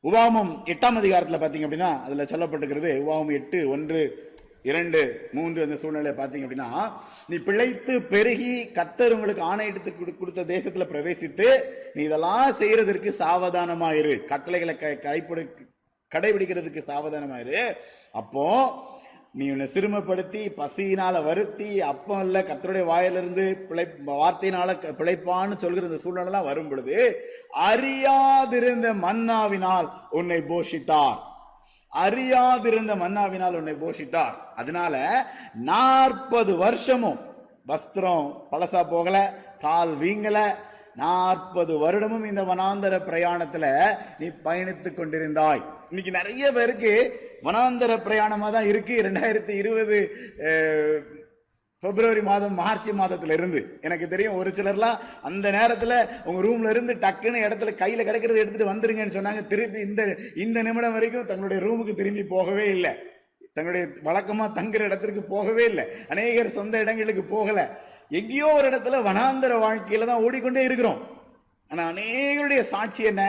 [0.03, 4.31] உபாமம் எட்டாம் அதிகாரத்தில் பார்த்தீங்க அப்படின்னா அதில் சொல்லப்பட்டிருக்கிறது உபாமம் எட்டு ஒன்று
[4.63, 6.91] இரண்டு மூன்று அந்த சூழ்நிலையை பார்த்தீங்க அப்படின்னா
[7.27, 11.63] நீ பிழைத்து பெருகி கத்தர் உங்களுக்கு ஆணையிட்டு கொடு- கொடுத்த தேசத்தில் பிரவேசித்து
[11.93, 14.25] நீ இதெல்லாம் செய்யறதற்கு சாவதானமாயிரு.
[14.25, 15.47] கட்டளைகளை க- கைப்பிடி
[16.15, 17.73] கடைபிடிக்கிறதுக்கு சாவதானமாயிரு.
[18.11, 18.73] அப்போ
[19.33, 26.01] நீ உன்னை சிறுமப்படுத்தி பசியினால வருத்தி அப்பம் இல்ல கத்தருடைய வாயிலிருந்து பிழை வார்த்தையினால க- பிழைப்பான்னு சொல்கிற இந்த
[26.03, 27.25] சூழ்நிலைலாம் வரும் பொழுது
[27.69, 31.17] அறியாதிருந்த மன்னாவினால் உன்னை போஷித்தார்.
[31.93, 34.33] அறியாதிருந்த மன்னாவினால் உன்னை போஷித்தார்.
[34.55, 37.19] அதனால நாற்பது வருஷமும்
[37.67, 40.55] வஸ்திரம் பழசா போகல கால் வீங்கல
[40.95, 45.63] நாற்பது வருடமும் இந்த வனாந்தர பிரயாணத்துல நீ பயணித்துக் கொண்டிருந்தாய்.
[45.93, 46.91] இன்னைக்கு நிறைய பேருக்கு
[47.47, 48.93] வனாந்தர பிரயாணமா தான் இருக்கு.
[49.07, 49.97] ரெண்டாயிரத்தி இருபது
[51.83, 53.59] பிப்ரவரி மாதம் மார்ச் மாதத்துல இருந்து.
[53.87, 54.97] எனக்கு தெரியும் ஒரு சிலர்லாம்
[55.29, 55.93] அந்த நேரத்துல
[56.29, 59.43] உங்க ரூம்ல இருந்து டக்குன்னு இடத்துல கையில கிடைக்கிறது எடுத்துட்டு வந்துருங்கன்னு சொன்னாங்க.
[59.53, 60.01] திருப்பி இந்த
[60.45, 62.93] இந்த நிமிடம் வரைக்கும் தங்களுடைய ரூமுக்கு திரும்பி போகவே இல்லை.
[63.55, 65.87] தங்களுடைய வழக்கமா தங்குற இடத்திற்கு போகவே இல்லை.
[66.13, 67.69] அநேகர் சொந்த இடங்களுக்கு போகல.
[68.21, 71.01] எங்கேயோ ஒரு இடத்துல வனாந்தர வாழ்க்கையில தான் ஓடிக்கொண்டே இருக்கிறோம்.
[71.71, 73.23] ஆனா அநேகருடைய சாட்சி என்ன?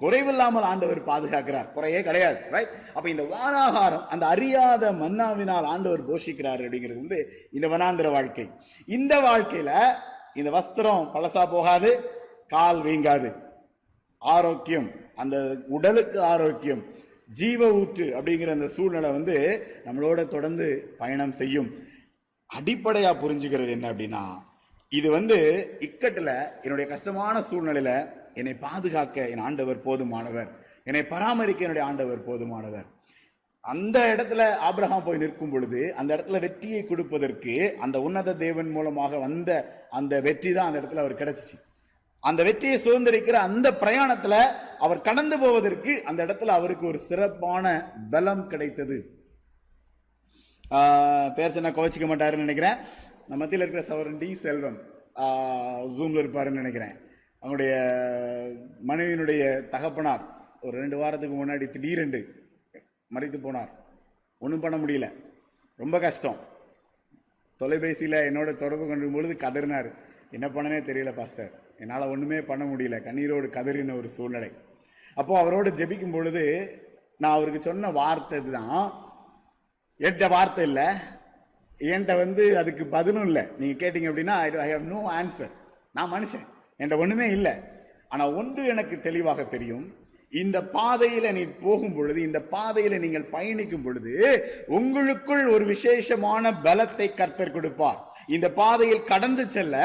[0.00, 1.68] குறைவில்லாமல் ஆண்டவர் பாதுகாக்கிறார்.
[1.74, 7.20] குறையே கிடையாது ரைட் அப்ப இந்த வானாகாரம் அந்த அறியாத மன்னாவினால் ஆண்டவர் போஷிக்கிறார் அப்படிங்கிறது வந்து
[7.56, 8.46] இந்த வனாந்திர வாழ்க்கை.
[8.88, 9.70] இந்த வாழ்க்கையில
[10.40, 11.90] இந்த வஸ்திரம் பழசா போகாது
[12.54, 13.30] கால் வீங்காது.
[14.22, 14.88] ஆரோக்கியம்
[15.22, 15.36] அந்த
[15.76, 16.82] உடலுக்கு ஆரோக்கியம்
[17.40, 19.36] ஜீவ ஊற்று அப்படிங்கிற அந்த சூழ்நிலை வந்து
[19.86, 20.66] நம்மளோட தொடர்ந்து
[20.98, 21.70] பயணம் செய்யும்.
[22.50, 24.24] அடிப்படையா புரிஞ்சுக்கிறது என்ன அப்படின்னா
[24.92, 25.38] இது வந்து
[25.86, 27.92] இக்கட்டில் என்னுடைய கஷ்டமான சூழ்நிலையில
[28.40, 30.50] என்னை பாதுகாக்க என் ஆண்டவர் போதுமானவர்.
[30.88, 32.86] என்னை பராமரிக்க என்னுடைய ஆண்டவர் போதுமானவர்.
[33.72, 39.50] அந்த இடத்துல ஆப்ரஹாம் போய் நிற்கும் பொழுது அந்த இடத்துல வெற்றியை கொடுப்பதற்கு அந்த உன்னத தேவன் மூலமாக வந்த
[39.98, 41.56] அந்த வெற்றி தான் அந்த இடத்துல அவர் கிடைச்சிச்சு.
[42.22, 44.34] அந்த வெற்றியை சுதந்திரிக்கிற அந்த பிரயாணத்துல
[44.84, 47.74] அவர் கடந்து போவதற்கு அந்த இடத்துல அவருக்கு ஒரு சிறப்பான
[48.12, 48.98] பலம் கிடைத்தது.
[51.36, 52.78] பேர் சொன்னா கோச்சிக்க மாட்டாருன்னு நினைக்கிறேன்.
[53.28, 54.78] நம்ம மத்தியில் இருக்கிற சவரன் டி செல்வம்
[55.96, 56.94] ஜூம்ல இருப்பாருன்னு நினைக்கிறேன்.
[57.44, 57.72] அவங்களுடைய
[58.88, 60.22] மனைவியினுடைய தகப்பனார்
[60.60, 62.20] ஒரு ரெண்டு வாரத்துக்கு முன்னாடி திடீரெண்டு
[63.08, 63.68] மறைத்து போனார்.
[64.38, 65.12] ஒன்றும் பண்ண முடியல.
[65.76, 66.38] ரொம்ப கஷ்டம்.
[67.56, 69.90] தொலைபேசியில் என்னோட தொடர்பு கொண்டும் பொழுது கதறினார்.
[70.30, 71.50] என்ன பண்ணனே தெரியல பாஸ்டர்.
[71.78, 72.98] என்னால் ஒன்றுமே பண்ண முடியல.
[73.08, 74.50] கண்ணீரோடு கதறின ஒரு சூழ்நிலை.
[75.14, 76.44] அப்போது அவரோடு ஜெபிக்கும் பொழுது
[77.18, 78.92] நான் அவருக்கு சொன்ன வார்த்தை இதுதான்.
[79.98, 80.86] என்கிட்ட வார்த்தை இல்லை.
[81.78, 83.46] என்கிட்ட வந்து அதுக்கு பதிலும் இல்லை.
[83.58, 85.50] நீங்கள் கேட்டிங்க அப்படின்னா ஐ ஹவ் நோ ஆன்சர்
[85.92, 86.52] நான் மனுஷன்.
[86.82, 87.54] என்ற ஒன்றுமே இல்லை.
[88.12, 89.84] ஆனால் ஒன்று எனக்கு தெளிவாக தெரியும்.
[90.32, 94.12] இந்த பாதையில நீ போகும் பொழுது இந்த பாதையில நீங்கள் பயணிக்கும் பொழுது
[94.78, 98.00] உங்களுக்குள் ஒரு விசேஷமான பலத்தை கர்த்தர் கொடுப்பார்.
[98.36, 99.76] இந்த பாதையில் கடந்து செல்ல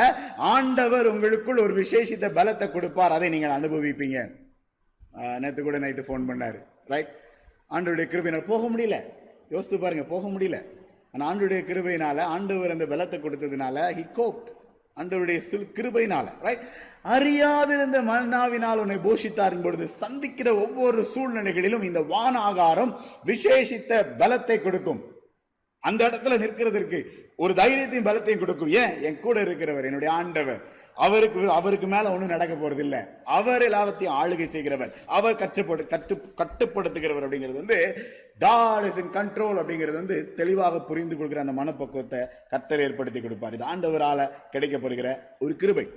[0.53, 3.15] ஆண்டவர் உங்களுக்குள் ஒரு விசேஷித்த பலத்தை கொடுப்பார்.
[3.17, 4.19] அதை நீங்கள் அனுபவிப்பீங்க.
[5.43, 6.59] நேற்று கூட நைட்டு ஃபோன் பண்ணார்.
[6.93, 7.11] ரைட்
[7.75, 8.97] ஆண்டவருடைய கிருபையினால் போக முடியல.
[9.55, 10.59] யோசித்து பாருங்க போக முடியல.
[11.13, 14.49] ஆனால் ஆண்டுடைய கிருபையினால ஆண்டவர் அந்த பலத்தை கொடுத்ததுனால ஹி கோப்ட்
[14.99, 16.63] அன்றவருடைய சில் கிருபையினால ரைட்
[17.03, 25.01] அறியாதிருந்த மன்னாவினால் உன்னை போஷித்தாரின் பொழுது சந்திக்கிற ஒவ்வொரு சூழ்நிலைகளிலும் இந்த வானாகாரம் விசேஷித்த பலத்தை கொடுக்கும்.
[25.79, 27.05] அந்த இடத்துல நிற்கிறதற்கு
[27.37, 28.71] ஒரு தைரியத்தையும் பலத்தையும் கொடுக்கும்.
[28.71, 29.01] ஏன்?
[29.01, 30.61] என் கூட இருக்கிறவர் என்னுடைய ஆண்டவர்.
[31.05, 32.97] அவருக்கு அவருக்கு மேல ஒண்ணும் நடக்க போறது இல்ல
[33.37, 34.91] அவர் எல்லாத்தையும் ஆளுகை செய்கிறவர்.
[35.17, 37.79] அவர் கட்டுப்படு கட்டு கட்டுப்படுத்துகிறவர் அப்படிங்கிறது வந்து
[38.43, 42.21] காட் இஸ் இன் கண்ட்ரோல் அப்படிங்கிறது வந்து தெளிவாக புரிந்து கொள்கிற அந்த மனப்பக்குவத்தை
[42.53, 43.57] கத்தர் ஏற்படுத்தி கொடுப்பார்.
[43.57, 45.09] இது ஆண்டவரால் கிடைக்கப்படுகிற
[45.45, 45.87] ஒரு கிருபை.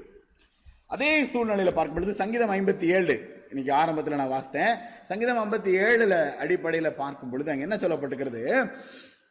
[0.94, 3.14] அதே சூழ்நிலையில் பார்க்கும் பொழுது சங்கீதம் ஐம்பத்தி ஏழு
[3.52, 4.74] இன்னைக்கு ஆரம்பத்தில் நான் வாசித்தேன்.
[5.10, 8.42] சங்கீதம் ஐம்பத்தி ஏழுல அடிப்படையில் பார்க்கும் பொழுது அங்கே என்ன சொல்லப்பட்டிருக்கிறது?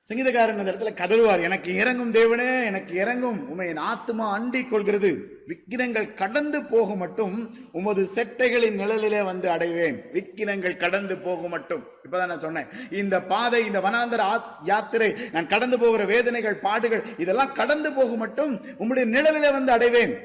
[0.10, 1.44] சங்கீதக்காரன் அந்த இடத்துல கதறுவார்.
[1.44, 3.50] எனக்கு இறங்கும் தேவனே எனக்கு இறங்கும்.
[3.50, 5.40] உமை என் ஆத்மா அண்டிக் கொள்கிறது.
[5.46, 10.06] விக்கிரங்கள் கடந்து போக மட்டும் உமது செட்டைகளின் நிழலிலே வந்து அடைவேன்.
[10.14, 11.84] விக்கிரங்கள் கடந்து போக மட்டும்.
[12.04, 12.66] இப்பதான் நான் சொன்னேன்.
[12.92, 18.62] இந்த பாதை இந்த வனாந்தர ஆத்- யாத்திரை நான் கடந்து போகிற வேதனைகள் பாடுகள் இதெல்லாம் கடந்து போக மட்டும்
[18.80, 20.18] உம்முடைய நிழலிலே வந்து அடைவேன்.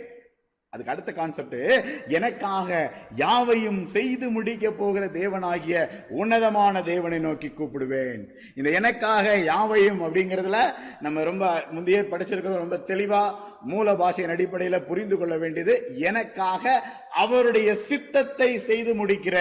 [0.73, 1.61] அதுக்கு அடுத்த கான்செப்ட்
[2.17, 2.71] எனக்காக
[3.15, 5.77] யாவையும் செய்து முடிக்க போகிற தேவனாகிய
[6.21, 8.23] உன்னதமான தேவனை நோக்கி கூப்பிடுவேன்.
[8.59, 10.61] இந்த எனக்காக யாவையும் அப்படிங்கிறதுல
[11.01, 13.23] நம்ம ரொம்ப முந்தைய படிச்சிருக்கிறோம் ரொம்ப தெளிவா
[13.73, 15.77] மூல பாஷையின் அடிப்படையில் புரிந்து கொள்ள வேண்டியது
[16.11, 16.75] எனக்காக
[17.25, 19.39] அவருடைய சித்தத்தை செய்து முடிக்கிற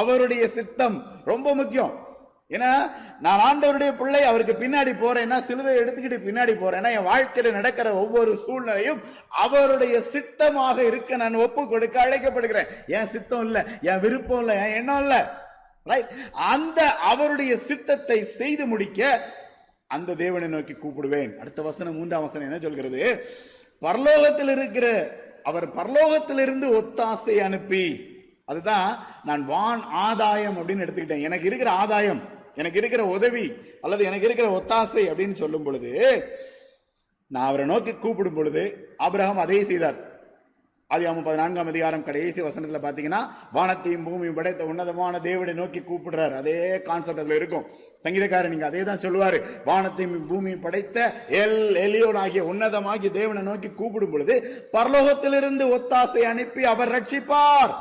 [0.00, 1.92] அவருடைய சித்தம் ரொம்ப முக்கியம்.
[2.48, 8.36] ஏன்னா நான் ஆண்டவருடைய பிள்ளை அவருக்கு பின்னாடி போறேன்னா சிலுவை எடுத்துக்கிட்டு பின்னாடி போறேன்னா என் வாழ்க்கையில நடக்கிற ஒவ்வொரு
[8.46, 12.66] சூழ்நிலையும் அவருடைய சித்தமாக இருக்க நான் ஒப்பு கொடுக்க அழைக்கப்படுகிறேன்.
[12.86, 15.42] என் சித்தம் இல்ல என் விருப்பம் இல்ல என் எண்ணம் இல்ல.
[15.84, 19.20] ரைட் அந்த அவருடைய சித்தத்தை செய்து முடிக்க
[19.86, 21.36] அந்த தேவனை நோக்கி கூப்பிடுவேன்.
[21.36, 23.24] அடுத்த வசனம் மூன்றாம் வசனம் என்ன சொல்கிறது?
[23.82, 25.10] பரலோகத்தில் இருக்கிற
[25.42, 28.12] அவர் பரலோகத்திலிருந்து ஒத்தாசை அனுப்பி
[28.44, 31.22] அதுதான் நான் வான் ஆதாயம் அப்படின்னு எடுத்துக்கிட்டேன்.
[31.22, 32.33] எனக்கு இருக்கிற ஆதாயம்.
[32.60, 33.46] எனக்கு இருக்கிற உதவி
[33.84, 35.92] அல்லது எனக்கு இருக்கிற ஒத்தாசை அப்படின்னு சொல்லும் பொழுது
[37.30, 38.64] நான் அவரை நோக்கி கூப்பிடும் பொழுது
[39.06, 40.00] அப்ரஹாம் அதே செய்தார்.
[40.90, 43.20] ஆதியாமம் பதினான்காம் அதிகாரம் கடைசி வசனத்தில் பார்த்தீங்கன்னா
[43.56, 46.34] வானத்தையும் பூமியும் படைத்த உன்னதமான தேவனை நோக்கி கூப்பிடுறார்.
[46.40, 46.56] அதே
[46.88, 47.64] கான்செப்ட் அதில் இருக்கும்.
[48.04, 49.38] சங்கீதக்காரர் நீங்க அதே தான் சொல்லுவாரு.
[49.68, 51.06] வானத்தையும் பூமியும் படைத்த
[51.42, 54.36] எல் எலியோன் ஆகிய உன்னதமாகிய தேவனை நோக்கி கூப்பிடும் பொழுது
[54.76, 57.74] பரலோகத்திலிருந்து ஒத்தாசை அனுப்பி அவர் ரட்சிப்பார்.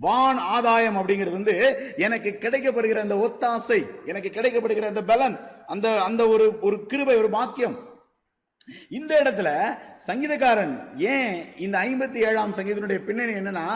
[0.00, 1.54] வான் ஆதாயம் அப்படிங்கிறது வந்து
[1.96, 7.76] எனக்கு கிடைக்கப்படுகிற அந்த ஒத்தாசை எனக்கு கிடைக்கப்படுகிற அந்த பலன் அந்த அந்த ஒரு ஒரு கிருபை ஒரு பாக்கியம்.
[8.88, 9.48] இந்த இடத்துல
[10.06, 13.66] சங்கீதக்காரன் ஏன் இந்த ஐம்பத்தி ஏழாம் சங்கீதனுடைய பின்னணி என்னன்னா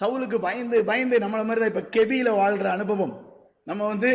[0.00, 3.14] சவுலுக்கு பயந்து பயந்து நம்மள மாதிரி தான் இப்ப கெபியில வாழ்ற அனுபவம்.
[3.64, 4.10] நம்ம வந்து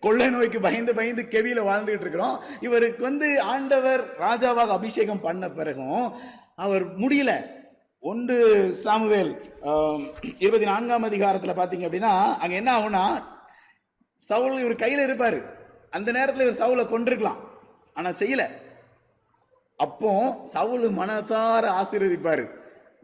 [0.00, 2.36] கொள்ளை நோய்க்கு பயந்து பயந்து கெவியில வாழ்ந்துகிட்டு இருக்கிறோம்.
[2.60, 6.12] இவருக்கு வந்து ஆண்டவர் ராஜாவாக அபிஷேகம் பண்ண பிறகும்
[6.56, 7.58] அவர் முடியல.
[8.08, 8.36] ஒன்று
[8.82, 9.30] சாமுவேல்
[10.42, 13.02] இருபத்தி நான்காம் அதிகாரத்தில் பார்த்தீங்க அப்படின்னா அங்கே என்ன ஆகும்னா
[14.30, 15.36] சவுல் இவர் கையில் இருப்பார்.
[15.96, 17.40] அந்த நேரத்தில் இவர் சவுலை கொண்டிருக்கலாம்
[17.96, 18.46] ஆனால் செய்யலை.
[19.84, 20.10] அப்போ
[20.54, 22.44] சவுல் மனசார ஆசீர்வதிப்பார்.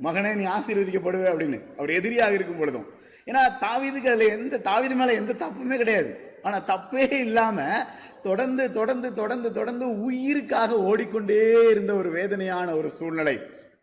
[0.06, 1.58] மகனே நீ ஆசீர்வதிக்கப்படுவே அப்படின்னு.
[1.78, 2.86] அவர் எதிரியாக இருக்கும் பொழுதும்.
[3.28, 6.10] ஏன்னா தாவிதுக்கு அதில் எந்த தாவிது மேலே எந்த தப்புமே கிடையாது.
[6.46, 7.84] ஆனால் தப்பே இல்லாமல்
[8.26, 11.42] தொடர்ந்து தொடர்ந்து தொடர்ந்து தொடர்ந்து உயிருக்காக ஓடிக்கொண்டே
[11.74, 13.36] இருந்த ஒரு வேதனையான ஒரு சூழ்நிலை.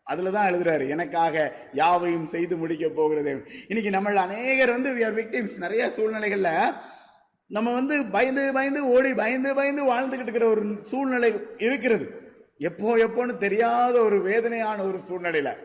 [0.10, 3.46] அதுலதான் எழுதுறாரு எனக்காக யாவையும் செய்து முடிக்க போகிறது.
[3.68, 5.58] இன்னைக்கு நம்மள அநேகர் வந்து we are victims.
[5.58, 6.74] நிறைய சூழ்நிலைகள்ல
[7.48, 12.22] நம்ம வந்து பயந்து பயந்து ஓடி பயந்து பயந்து வாழ்ந்துகிட்டு இருக்கிற ஒரு சூழ்நிலை இருக்கிறது.
[12.58, 15.58] எப்போ எப்போன்னு தெரியாத ஒரு வேதனையான ஒரு சூழ்நிலையில.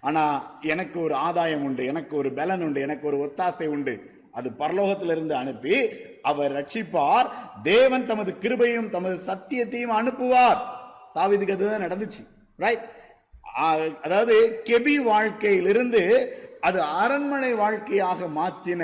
[0.00, 4.10] ஆனா எனக்கு ஒரு ஆதாயம் உண்டு எனக்கு ஒரு பலன் உண்டு எனக்கு ஒரு ஒத்தாசை உண்டு.
[4.32, 5.88] அது பரலோகத்திலிருந்து அனுப்பி
[6.22, 7.28] அவர் ரட்சிப்பார்.
[7.62, 10.58] தேவன் தமது கிருபையும் தமது சத்தியத்தையும் அனுப்புவார்.
[11.14, 12.95] தாவிதுக்கு அதுதான் நடந்துச்சு ரைட்
[14.02, 16.02] அதாவது கெபி வாழ்க்கையிலிருந்து
[16.60, 18.82] அது அரண்மனை வாழ்க்கையாக மாற்றின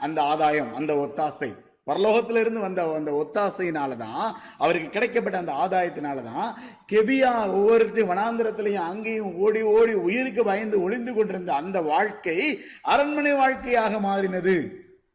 [0.00, 1.50] அந்த ஆதாயம் அந்த ஒத்தாசை.
[1.86, 6.48] பரலோகத்திலிருந்து வந்த அந்த ஒத்தாசையினால தான் அவருக்கு கிடைக்கப்பட்ட அந்த ஆதாயத்தினால தான்
[6.92, 12.36] கெபியா ஒவ்வொருத்தையும் வனாந்திரத்திலையும் அங்கேயும் ஓடி ஓடி உயிருக்கு பயந்து ஒளிந்து கொண்டிருந்த அந்த வாழ்க்கை
[12.82, 14.56] அரண்மனை வாழ்க்கையாக மாறினது.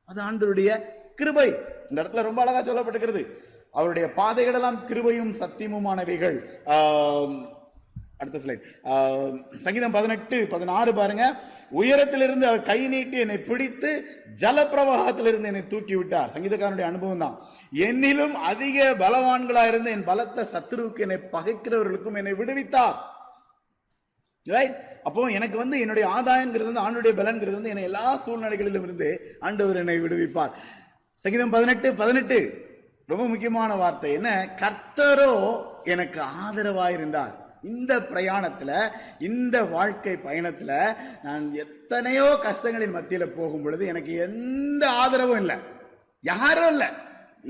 [0.09, 0.71] அது ஆண்டருடைய
[1.15, 1.49] கிருபை.
[1.89, 3.23] இந்த இடத்துல ரொம்ப அழகா சொல்லப்பட்டிருக்கிறது.
[3.71, 6.37] அவருடைய பாதைகளெல்லாம் கிருபையும் சத்தியமுமானவைகள்.
[6.65, 7.37] ஆம்,
[8.19, 8.65] அடுத்த ஸ்லைட்
[9.65, 11.25] சங்கீதம் பதினெட்டு பதினாறு பாருங்க.
[11.79, 13.91] உயரத்திலிருந்து அவர் கை நீட்டி என்னை பிடித்து
[14.41, 17.37] ஜலப்பிரவாகத்திலிருந்து என்னை தூக்கி விட்டார் சங்கீதக்காரனுடைய அனுபவம் தான்.
[17.87, 22.97] என்னிலும் அதிக பலவான்களா இருந்த என் பலத்த சத்துருவுக்கு என்னை பகைக்கிறவர்களுக்கும் என்னை விடுவித்தார்.
[24.53, 29.09] ரைட் அப்போ எனக்கு வந்து என்னுடைய ஆதாயங்கிறது வந்து ஆண்டுடைய பலன்கிறது வந்து என்னை எல்லா சூழ்நிலைகளிலும் இருந்து
[29.47, 30.53] ஆண்டவர் என்னை விடுவிப்பார்.
[31.23, 32.39] சங்கீதம் பதினெட்டு பதினெட்டு.
[33.11, 34.11] ரொம்ப முக்கியமான வார்த்தை.
[34.17, 34.29] என்ன?
[34.61, 35.31] கர்த்தரோ
[35.93, 37.33] எனக்கு ஆதரவாயிருந்தார்.
[37.71, 38.75] இந்த பிரயாணத்தில்
[39.29, 40.75] இந்த வாழ்க்கை பயணத்தில்
[41.25, 45.57] நான் எத்தனையோ கஷ்டங்களின் மத்தியில் போகும் பொழுது எனக்கு எந்த ஆதரவும் இல்லை.
[46.23, 46.89] யாரும் இல்லை.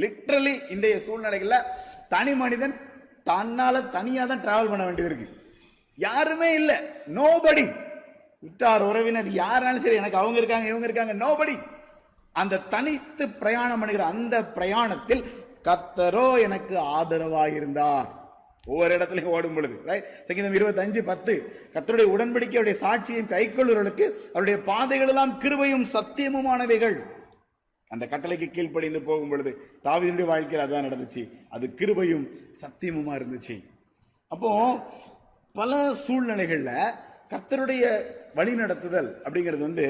[0.03, 1.67] லிட்ரலி இன்றைய சூழ்நிலைகளில்
[2.13, 2.75] தனி மனிதன்
[3.29, 5.27] தன்னால் தனியாக தான் டிராவல் பண்ண வேண்டியது இருக்கு.
[5.97, 6.77] யாருமே இல்லை.
[7.19, 7.65] நோபடி
[8.47, 11.13] உற்றார் உறவினர் யாராலும் சரி எனக்கு அவங்க இருக்காங்க இவங்க இருக்காங்க.
[11.25, 11.55] நோபடி
[12.41, 15.23] அந்த தனித்து பிரயாணம் பண்ணுகிற அந்த பிரயாணத்தில்
[15.67, 18.09] கத்தரோ எனக்கு ஆதரவாயிருந்தார்.
[18.67, 21.33] ஒவ்வொரு இடத்துலையும் ஓடும் பொழுது ரைட் சங்கீதம் இருபத்தஞ்சு பத்து.
[21.73, 26.95] கத்தருடைய உடன்படிக்கை அவருடைய சாட்சியும் கைக்கொள்ளுவர்களுக்கு அவருடைய பாதைகள் எல்லாம் கிருபையும் சத்தியமுமானவைகள்.
[27.87, 29.51] அந்த கட்டளைக்கு கீழ்ப்படிந்து போகும் பொழுது
[29.83, 31.23] தாவீதுடைய வாழ்க்கையில் அதான் நடந்துச்சு.
[31.49, 32.25] அது கிருபையும்
[32.61, 33.55] சத்தியமுமா இருந்துச்சு.
[34.27, 34.51] அப்போ
[35.53, 36.93] பல சூழ்நிலைகளில்
[37.33, 37.83] கத்தருடைய
[38.35, 39.85] வழி நடத்துதல் அப்படிங்கிறது வந்து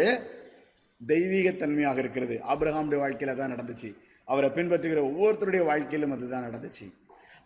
[1.08, 2.42] தெய்வீகத்தன்மையாக இருக்கிறது.
[2.50, 3.92] ஆபிரகாமுடைய வாழ்க்கையில் தான் நடந்துச்சு.
[4.26, 6.86] அவரை பின்பற்றுகிற ஒவ்வொருத்தருடைய வாழ்க்கையிலும் அதுதான் நடந்துச்சு.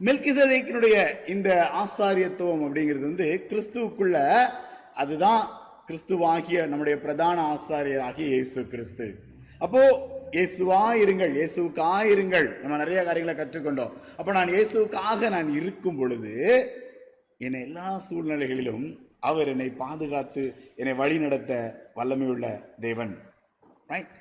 [0.06, 0.96] மெல்கிசதேக்கினுடைய
[1.34, 1.50] இந்த
[1.84, 4.18] ஆசாரியத்துவம் அப்படிங்கிறது வந்து கிறிஸ்துவுக்குள்ள
[5.02, 5.42] அதுதான்
[5.88, 9.08] கிறிஸ்துவாகிய நம்முடைய பிரதான ஆசாரியராகிய இயேசு கிறிஸ்து.
[9.66, 9.82] அப்போ
[10.36, 12.48] இயேசுவா இருங்கள் இயேசுக்கா இருங்கள்.
[12.62, 13.94] நம்ம நிறைய காரியங்களை கற்றுக்கொண்டோம்.
[14.20, 16.34] அப்போ நான் இயேசுக்காக நான் இருக்கும் பொழுது
[17.46, 18.86] என்னை எல்லா சூழ்நிலைகளிலும்
[19.30, 20.44] அவர் என்னை பாதுகாத்து
[20.80, 21.54] என்னை வழிநடத்த
[22.00, 22.48] வல்லமையுள்ள
[22.86, 23.14] தேவன்.
[23.94, 24.16] ரைட்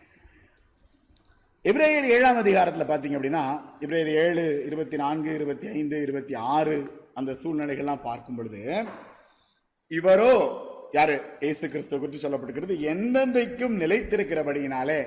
[1.68, 3.44] எபிரேயர் ஏழாம் அதிகாரத்தில் பார்த்தீங்க அப்படின்னா
[3.80, 6.74] எபிரேயர் ஏழு இருபத்தி நான்கு இருபத்தி ஐந்து இருபத்தி ஆறு
[7.14, 8.60] அந்த சூழ்நிலைகள்லாம் பார்க்கும் பொழுது
[9.90, 10.32] இவரோ
[10.92, 11.16] யாரு?
[11.40, 15.00] இயேசு கிறிஸ்துவ குறித்து சொல்லப்பட்டுக்கிறது என்றென்றைக்கும் நிலைத்திருக்கிறபடியினாலே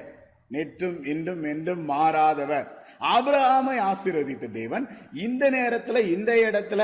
[0.52, 2.68] நேற்றும் இன்றும் என்றும் மாறாதவர்.
[3.14, 6.82] ஆபிரகாமை ஆசீர்வதித்த தேவன் இந்த நேரத்துல இந்த இடத்துல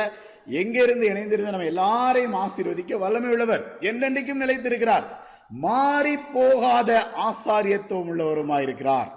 [0.62, 5.06] எங்கிருந்து இணைந்திருந்த நம்ம எல்லாரையும் ஆசீர்வதிக்க வல்லமை உள்ளவர் என்றென்றைக்கும் நிலைத்திருக்கிறார்.
[5.66, 6.92] மாறி போகாத
[7.28, 9.10] ஆசாரியத்துவம் உள்ளவருமாயிருக்கிறார்.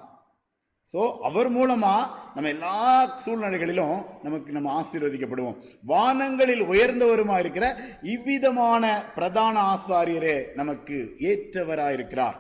[0.92, 1.94] ஸோ அவர் மூலமா
[2.34, 2.76] நம்ம எல்லா
[3.22, 3.96] சூழ்நிலைகளிலும்
[4.26, 5.58] நமக்கு நம்ம ஆசீர்வதிக்கப்படுவோம்.
[5.90, 7.66] வானங்களில் உயர்ந்தவருமா இருக்கிற
[8.14, 8.84] இவ்விதமான
[9.16, 10.98] பிரதான ஆசாரியரே நமக்கு
[11.30, 12.38] ஏற்றவராயிருக்கிறார்.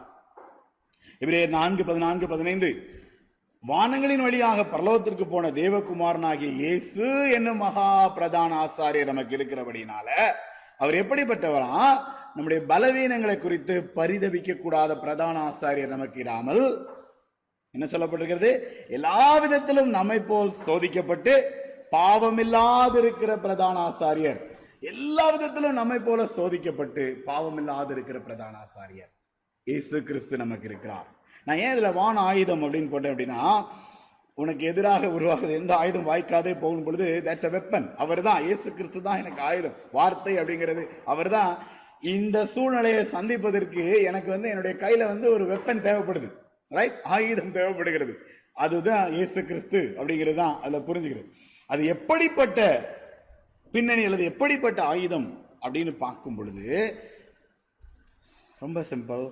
[1.22, 2.70] இவரே நான்கு பதினான்கு பதினைந்து.
[3.64, 7.06] வானங்களின் வழியாக பரலோகத்திற்கு போன தேவகுமாரனாகிய இயேசு
[7.36, 10.08] என்னும் மகா பிரதான ஆசாரியர் நமக்கு இருக்கிறபடினால
[10.82, 11.72] அவர் எப்படிப்பட்டவரா?
[12.34, 16.64] நம்முடைய பலவீனங்களை குறித்து பரிதவிக்க கூடாத பிரதான ஆசாரியர் நமக்கு இராமல்
[17.74, 18.50] என்ன சொல்லப்பட்டிருக்கிறது?
[18.96, 21.32] எல்லா விதத்திலும் நம்மை போல் சோதிக்கப்பட்டு
[21.96, 24.40] பாவமில்லாதிருக்கிற பிரதான ஆசாரியர்.
[24.92, 29.10] எல்லா விதத்திலும் நம்மை போல சோதிக்கப்பட்டு பாவமில்லாதிருக்கிற பிரதான ஆசாரியர்.
[29.66, 31.06] இயேசு கிறிஸ்து நமக்கு இருக்கிறார்.
[31.46, 33.42] நான் ஏன் இதுல வான ஆயுதம் அப்படின்னு போட்டேன் அப்படின்னா
[34.38, 39.00] உனக்கு எதிராக உருவாகுது எந்த ஆயுதம் வாய்க்காதே போகும் பொழுது தட்ஸ் அ வெப்பன் அவர் தான் இயேசு கிறிஸ்து
[39.06, 40.82] தான் எனக்கு ஆயுதம் வார்த்தை அப்படிங்கிறது.
[41.12, 41.50] அவர் தான்
[42.16, 46.28] இந்த சூழ்நிலையை சந்திப்பதற்கு எனக்கு வந்து என்னுடைய கையில வந்து ஒரு வெப்பன் தேவைப்படுது.
[46.76, 48.14] ரைட் ஆயுதம் தேவைப்படுகிறது.
[48.64, 51.28] அதுதான் இயேசு கிறிஸ்து அப்படிங்கிறது தான் அதில் புரிஞ்சுக்கிறது.
[51.70, 52.60] அது எப்படிப்பட்ட
[53.74, 55.28] பின்னணி அல்லது எப்படிப்பட்ட ஆயுதம்
[55.64, 56.66] அப்படின்னு பார்க்கும் பொழுது
[58.64, 59.24] ரொம்ப சிம்பிள்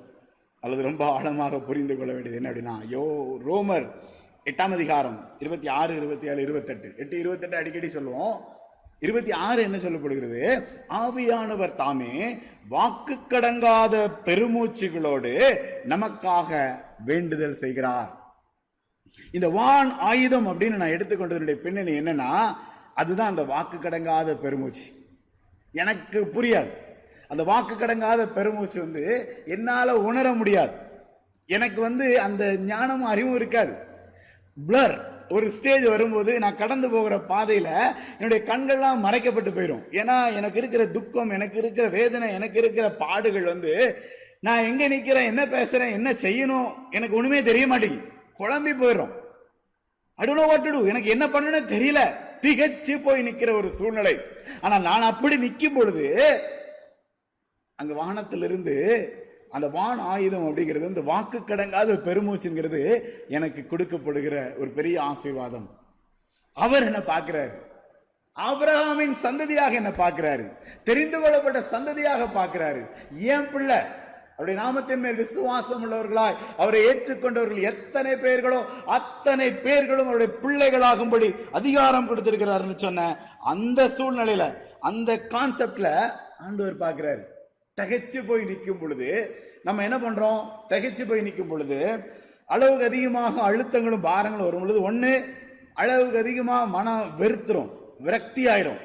[0.63, 3.05] அல்லது ரொம்ப ஆழமாக புரிந்து கொள்ள வேண்டியது என்ன அப்படின்னா யோ
[3.49, 3.87] ரோமர்
[4.51, 8.37] எட்டாம் அதிகாரம் இருபத்தி ஆறு இருபத்தி ஏழு இருபத்தெட்டு எட்டு இருபத்தெட்டு அடிக்கடி சொல்லுவோம்.
[8.99, 10.63] இருபத்தி ஆறு என்ன சொல்லப்படுகிறது?
[10.89, 15.57] ஆவியானவர் தாமே வாக்கு கடங்காத பெருமூச்சுகளோடு
[15.89, 18.35] நமக்காக வேண்டுதல் செய்கிறார்.
[19.33, 22.55] இந்த வான் ஆயுதம் அப்படின்னு நான் எடுத்துக்கொண்டதனுடைய பின்னணி என்னன்னா
[22.95, 24.93] அதுதான் அந்த வாக்கு கடங்காத பெருமூச்சு.
[25.73, 26.71] எனக்கு புரியாது.
[27.29, 30.73] அந்த வாக்கு கடங்காத பெருமூச்சு வந்து என்னால உணர முடியாது.
[31.47, 33.75] எனக்கு வந்து அந்த ஞானமும் அறிவும் இருக்காது.
[34.67, 37.73] பிளர் ஒரு ஸ்டேஜ் வரும்போது நான் கடந்து போகிற பாதையில்
[38.19, 39.85] என்னுடைய கண்கள்லாம் மறைக்கப்பட்டு போயிடும்.
[40.01, 43.73] ஏன்னா எனக்கு இருக்கிற துக்கம் எனக்கு இருக்கிற வேதனை எனக்கு இருக்கிற பாடுகள் வந்து
[44.47, 48.07] நான் எங்கே நிற்கிறேன் என்ன பேசுகிறேன் என்ன செய்யணும் எனக்கு ஒன்றுமே தெரிய மாட்டேங்குது.
[48.41, 49.13] குழம்பி போயிடும்
[50.19, 52.01] அடுனோ வாட்டுடு எனக்கு என்ன பண்ணணும் தெரியல.
[52.45, 54.15] திகச்சு போய் நிற்கிற ஒரு சூழ்நிலை.
[54.65, 56.05] ஆனால் நான் அப்படி நிற்கும் பொழுது
[57.79, 58.75] அங்கே வானத்திலிருந்து
[59.51, 65.69] அந்த வான் ஆயுதம் அப்படிங்கிறது இந்த வாக்கு கடங்காத பெருமூச்சுங்கிறது எனக்கு கொடுக்கப்படுகிற ஒரு பெரிய ஆசீர்வாதம்.
[66.53, 67.53] அவர் என்ன பார்க்கிறார்.
[68.37, 70.53] ஆபிரகாமின் சந்ததியாக என்ன பார்க்கிறாரு.
[70.85, 72.83] தெரிந்து கொள்ளப்பட்ட சந்ததியாக பார்க்கிறாரு.
[73.13, 73.79] ஏன் பிள்ளை?
[74.39, 82.77] அவருடைய நாமத்தின் மேல் விசுவாசம் உள்ளவர்களாய் அவரை ஏற்றுக்கொண்டவர்கள் எத்தனை பேர்களோ அத்தனை பேர்களும் அவருடைய பிள்ளைகளாகும்படி அதிகாரம் கொடுத்திருக்கிறாருன்னு
[82.77, 87.23] சொன்ன அந்த சூழ்நிலையில அந்த கான்செப்ட்ல ஆண்டவர் பார்க்கிறாரு.
[87.79, 89.09] தகைச்சு போய் நிற்கும் பொழுது
[89.67, 90.39] நம்ம என்ன பண்றோம்?
[90.71, 91.79] தகைச்சு போய் நிற்கும் பொழுது
[92.55, 95.11] அளவுக்கு அதிகமாக அழுத்தங்களும் பாரங்களும் வரும் பொழுது ஒண்ணு
[95.83, 97.69] அளவுக்கு அதிகமாக மனம் வெறுத்துரும்
[98.07, 98.81] விரக்தி ஆயிரும்.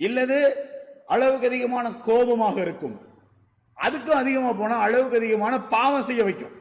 [0.00, 0.38] இல்லது
[1.14, 2.96] அளவுக்கு அதிகமான கோபமாக இருக்கும்.
[3.78, 6.54] அதுக்கும் அதிகமாக போனால் அளவுக்கு அதிகமான பாவம் செய்ய வைக்கும்.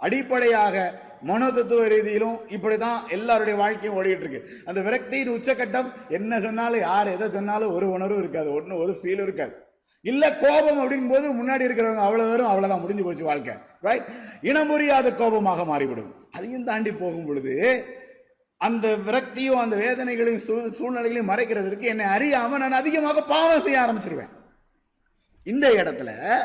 [0.00, 0.86] அடிப்படையாக
[1.30, 4.40] மனோதத்துவ ரீதியிலும் இப்படிதான் எல்லாருடைய வாழ்க்கையும் ஓடிட்டு இருக்கு.
[4.68, 9.54] அந்த விரக்தியின் உச்சக்கட்டம் என்ன சொன்னாலும் யார் எதை சொன்னாலும் ஒரு உணர்வும் இருக்காது ஒன்றும் ஒரு ஃபீலும் இருக்காது.
[10.04, 13.54] இல்ல கோபம் அப்படிங்கும் போது முன்னாடி இருக்கிறவங்க அவ்வளவு வரும் அவ்வளவுதான் முடிஞ்சு போச்சு வாழ்க்கை.
[13.80, 14.04] ரைட்
[14.40, 16.14] இனம் புரியாத கோபமாக மாறிவிடும்.
[16.30, 17.84] அதையும் தாண்டி போகும் பொழுது
[18.56, 24.28] அந்த விரக்தியும் அந்த வேதனைகளையும் சூ- சூழ்நிலைகளையும் மறைக்கிறதுக்கு என்னை அறியாம நான் அதிகமாக பாவம் செய்ய ஆரம்பிச்சிருவேன்.
[25.44, 26.36] இந்த இடத்துல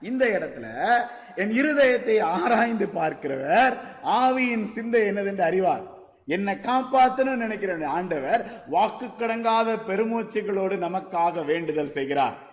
[0.00, 0.96] இந்த இடத்துல
[1.36, 5.82] என் இருதயத்தை ஆராய்ந்து பார்க்கிறவர் ஆவியின் சிந்தை என்னதென்று அறிவார்.
[6.26, 12.47] என்னை காப்பாத்தணும்னு நினைக்கிற ஆண்டவர் வாக்கு கடங்காத பெருமூச்சுகளோடு நமக்காக வேண்டுதல் செய்கிறார்.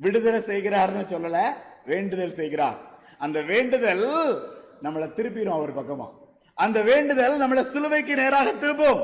[0.00, 1.38] விடுதலை செய்கிறார்னு சொல்லல
[1.86, 2.78] வேண்டுதல் செய்கிறார்.
[3.18, 4.04] அந்த வேண்டுதல்
[4.82, 6.08] நம்மளை திருப்பிடும் அவர் பக்கமா.
[6.54, 9.02] அந்த வேண்டுதல் நம்மளை சிலுவைக்கு நேராக திருப்பும்.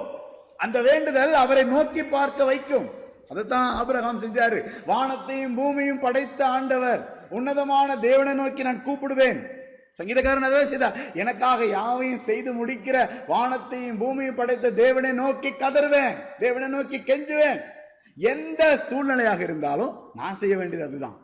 [0.56, 2.86] அந்த வேண்டுதல் அவரை நோக்கி பார்க்க வைக்கும்.
[3.30, 4.58] அதைத்தான் ஆபிரகாம் செஞ்சாரு.
[4.86, 9.38] வானத்தையும் பூமியும் படைத்த ஆண்டவர் உன்னதமான தேவனை நோக்கி நான் கூப்பிடுவேன்.
[9.98, 11.14] சங்கீதக்காரன் அதான் செய்தார்.
[11.14, 16.14] எனக்காக யாவையும் செய்து முடிக்கிற வானத்தையும் பூமியும் படைத்த தேவனை நோக்கி கதறுவேன்.
[16.38, 17.60] தேவனை நோக்கி கெஞ்சுவேன்.
[18.16, 21.20] எந்த சூழ்நிலையாக இருந்தாலும் நான் செய்ய வேண்டியது அதுதான்.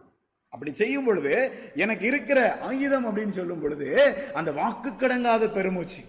[0.48, 6.02] அப்படி செய்யும் பொழுது எனக்கு இருக்கிற ஆயுதம் அப்படின்னு சொல்லும் பொழுது அந்த வாக்கு கடங்காத பெருமூச்சு.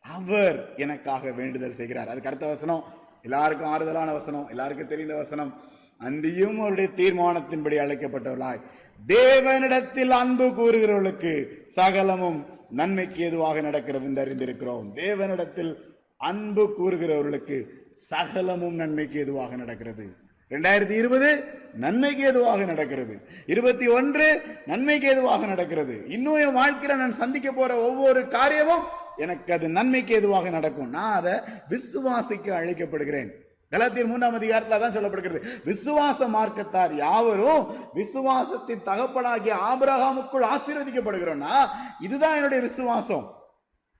[0.00, 2.08] அவர் எனக்காக வேண்டுதல் செய்கிறார்.
[2.08, 2.84] அதுக்கு அடுத்த வசனம்.
[3.22, 4.48] எல்லாருக்கும் ஆறுதலான வசனம்.
[4.48, 5.60] எல்லாருக்கும் தெரிந்த வசனம்.
[5.98, 8.60] அன்றியும் அவருடைய தீர்மானத்தின்படி அழைக்கப்பட்டவர்களாய்.
[9.06, 14.86] தேவனிடத்தில் அன்பு கூறுகிறவர்களுக்கு சகலமும் நன்மைக்கு எதுவாக நடக்கிறது என்று அறிந்திருக்கிறோம்.
[14.94, 20.16] தேவனிடத்தில் அன்பு கூறுகிறவர்களுக்கு சகலமும் நன்மைக்கு எதுவாக நடக்கிறது.
[20.50, 23.20] ரெண்டாயிரத்தி இருபது நன்மைக்கு எதுவாக நடக்கிறது.
[23.46, 26.04] இருபத்தி ஒன்று நன்மைக்கு எதுவாக நடக்கிறது.
[26.08, 28.82] இன்னும் என் வாழ்க்கையில நான் சந்திக்க போற ஒவ்வொரு காரியமும்
[29.16, 30.88] எனக்கு அது நன்மைக்கு எதுவாக நடக்கும்.
[30.88, 31.32] நான் அதை
[31.70, 33.30] விசுவாசிக்க அழைக்கப்படுகிறேன்.
[33.72, 35.40] கலாத்தியர் மூன்றாம் அதிகாரத்தில் தான் சொல்லப்படுகிறது.
[35.64, 41.56] விசுவாச மார்க்கத்தார் யாவரும் விசுவாசத்தின் தகப்பனாகிய ஆபிரகாமுக்குள் ஆசீர்வதிக்கப்படுகிறோம்னா
[42.00, 43.35] இதுதான் என்னுடைய விசுவாசம்.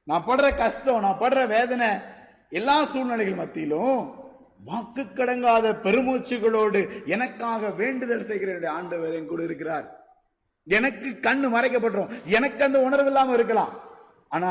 [0.06, 1.88] நான் படுற கஷ்டம் நான் படுற வேதனை
[2.50, 4.14] எல்லா சூழ்நிலைகள் மத்தியிலும்
[4.64, 9.86] வாக்கு கடங்காத பெருமூச்சுகளோடு எனக்காக வேண்டுதல் செய்கிற என்னுடைய ஆண்டவர் என் கூட இருக்கிறார்.
[10.64, 12.24] எனக்கு கண்ணு மறைக்கப்பட்டுரும்.
[12.24, 13.80] எனக்கு அந்த உணர்வு இல்லாமல் இருக்கலாம்.
[14.28, 14.50] ஆனா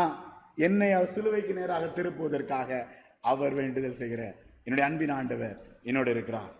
[0.55, 2.87] என்னை அவர் சிலுவைக்கு நேராக திருப்புவதற்காக
[3.21, 6.53] அவர் வேண்டுதல் செய்கிற என்னுடைய அன்பின் ஆண்டவர் என்னோடு இருக்கிறார்.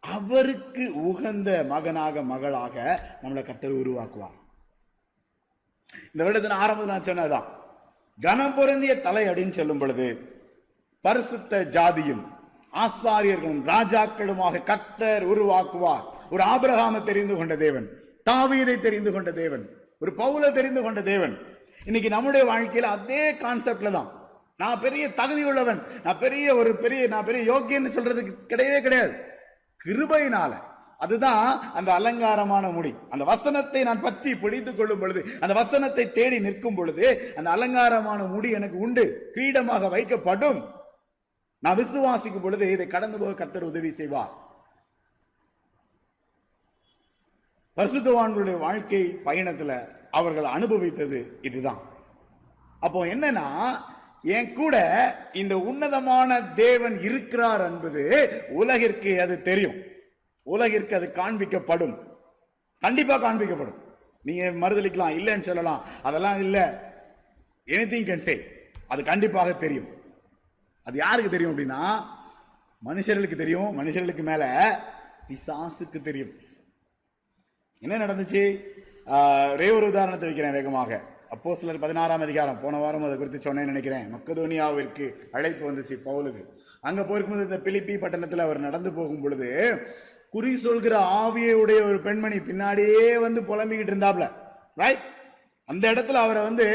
[0.00, 4.38] அவருக்கு உகந்த மகனாக மகளாக நம்மளை கர்த்தர் உருவாக்குவார்.
[6.12, 7.57] இந்த வருடத்தின் ஆரம்பத்தில் நான் சொன்னதுதான்.
[8.20, 10.06] கனம் பொருந்திய தலை அப்படின்னு சொல்லும் பொழுது
[11.00, 12.22] பரிசுத்த ஜாதியும்
[12.84, 16.04] ஆசாரியர்களும் ராஜாக்களுமாக கத்தர் உருவாக்குவார்.
[16.30, 17.86] ஒரு ஆபிரகாம தெரிந்து கொண்ட தேவன்
[18.30, 19.64] தாவீதை தெரிந்து கொண்ட தேவன்
[19.98, 21.34] ஒரு பவுல தெரிந்து கொண்ட தேவன்.
[21.84, 24.10] இன்னைக்கு நம்முடைய வாழ்க்கையில் அதே கான்செப்ட்ல தான்.
[24.56, 29.14] நான் பெரிய தகுதி உள்ளவன் நான் பெரிய ஒரு பெரிய நான் பெரிய யோக்கியன்னு சொல்றதுக்கு கிடையவே கிடையாது.
[29.84, 30.52] கிருபையினால
[31.04, 31.44] அதுதான்
[31.78, 32.90] அந்த அலங்காரமான முடி.
[33.12, 37.06] அந்த வசனத்தை நான் பற்றி பிடித்துக் கொள்ளும் பொழுது அந்த வசனத்தை தேடி நிற்கும் பொழுது
[37.38, 40.60] அந்த அலங்காரமான முடி எனக்கு உண்டு கிரீடமாக வைக்கப்படும்.
[41.62, 44.32] நான் விசுவாசிக்கும் பொழுது இதை கடந்து போக கத்தர் உதவி செய்வார்.
[47.76, 49.72] பரிசுத்தவான்களுடைய வாழ்க்கை பயணத்துல
[50.18, 51.80] அவர்கள் அனுபவித்தது இதுதான்.
[52.84, 53.46] அப்போ என்னன்னா
[54.36, 54.76] என் கூட
[55.42, 58.02] இந்த உன்னதமான தேவன் இருக்கிறார் என்பது
[58.60, 59.78] உலகிற்கு அது தெரியும்.
[60.54, 61.96] உலகிற்கு அது காண்பிக்கப்படும்.
[62.84, 63.78] கண்டிப்பாக காண்பிக்கப்படும்.
[64.28, 65.80] நீங்க மறுதளிக்கலாம் இல்லைன்னு சொல்லலாம்.
[66.08, 66.64] அதெல்லாம் இல்லை.
[67.74, 68.34] எனிதிங் கேன் சே
[68.92, 69.88] அது கண்டிப்பாக தெரியும்.
[70.88, 71.80] அது யாருக்கு தெரியும் அப்படின்னா
[72.88, 73.70] மனுஷர்களுக்கு தெரியும்.
[73.80, 74.44] மனுஷர்களுக்கு மேல
[75.28, 76.32] பிசாசுக்கு தெரியும்.
[77.84, 78.42] என்ன நடந்துச்சு?
[79.54, 81.00] ஒரே ஒரு உதாரணத்தை வைக்கிறேன் வேகமாக.
[81.34, 84.06] அப்போ சிலர் பதினாறாம் அதிகாரம் போன வாரம் அதை குறித்து சொன்னேன்னு நினைக்கிறேன்.
[84.14, 85.06] மக்கதோனியாவிற்கு
[85.36, 86.42] அழைப்பு வந்துச்சு பவுலுக்கு.
[86.88, 89.48] அங்கே போயிருக்கும்போது இந்த பிலிப்பி பட்டணத்தில் அவர் நடந்து போகும் பொழுது
[90.34, 94.26] குறி சொல்கிற ஆவியுடைய ஒரு பெண்மணி பின்னாடியே வந்து புலம்பிக்கிட்டு இருந்தாப்ல.
[94.82, 95.04] ரைட்
[95.72, 96.66] அந்த இடத்துல அவரை வந்து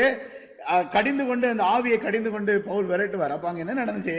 [0.92, 3.34] கடிந்து கொண்டு அந்த ஆவியை கடிந்து கொண்டு பவுல் விரட்டுவார்.
[3.36, 4.18] அப்ப அங்க என்ன நடந்துச்சு?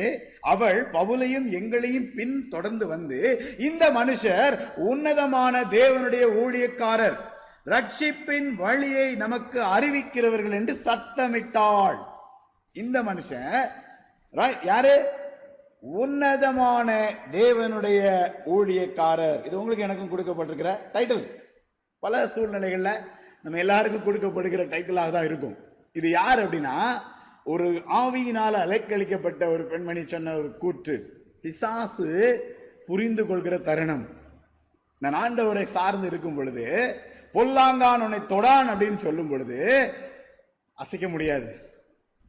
[0.53, 3.21] அவள் பவுலையும் எங்களையும் பின் தொடர்ந்து வந்து
[3.69, 4.57] இந்த மனுஷர்
[4.91, 7.19] உன்னதமான தேவனுடைய ஊழியக்காரர்.
[7.73, 11.99] ரட்சிப்பின் வழியை நமக்கு அறிவிக்கிறவர்கள் என்று சத்தமிட்டாள்.
[12.83, 13.61] இந்த மனுஷன்
[14.71, 14.97] யாரு?
[16.01, 16.89] உன்னதமான
[17.33, 18.03] தேவனுடைய
[18.55, 19.41] ஊழியக்காரர்.
[19.47, 21.25] இது உங்களுக்கு எனக்கும் கொடுக்கப்பட்டிருக்கிற டைட்டில்
[22.05, 23.03] பல சூழ்நிலைகளில்
[23.43, 25.57] நம்ம எல்லாருக்கும் கொடுக்கப்படுகிற டைட்டிலாக தான் இருக்கும்.
[25.99, 26.77] இது யார் அப்படின்னா
[27.53, 27.67] ஒரு
[28.01, 30.97] ஆவியினால் அலைக்கழிக்கப்பட்ட ஒரு பெண்மணி சொன்ன ஒரு கூற்று.
[31.43, 32.09] பிசாசு
[32.87, 34.07] புரிந்து கொள்கிற தருணம்.
[35.03, 36.65] நான் ஆண்டவரை சார்ந்து இருக்கும் பொழுது
[37.35, 39.59] பொல்லாங்கான் உன்னை தொடான் அப்படின்னு சொல்லும் பொழுது
[40.79, 41.51] அசைக்க முடியாது.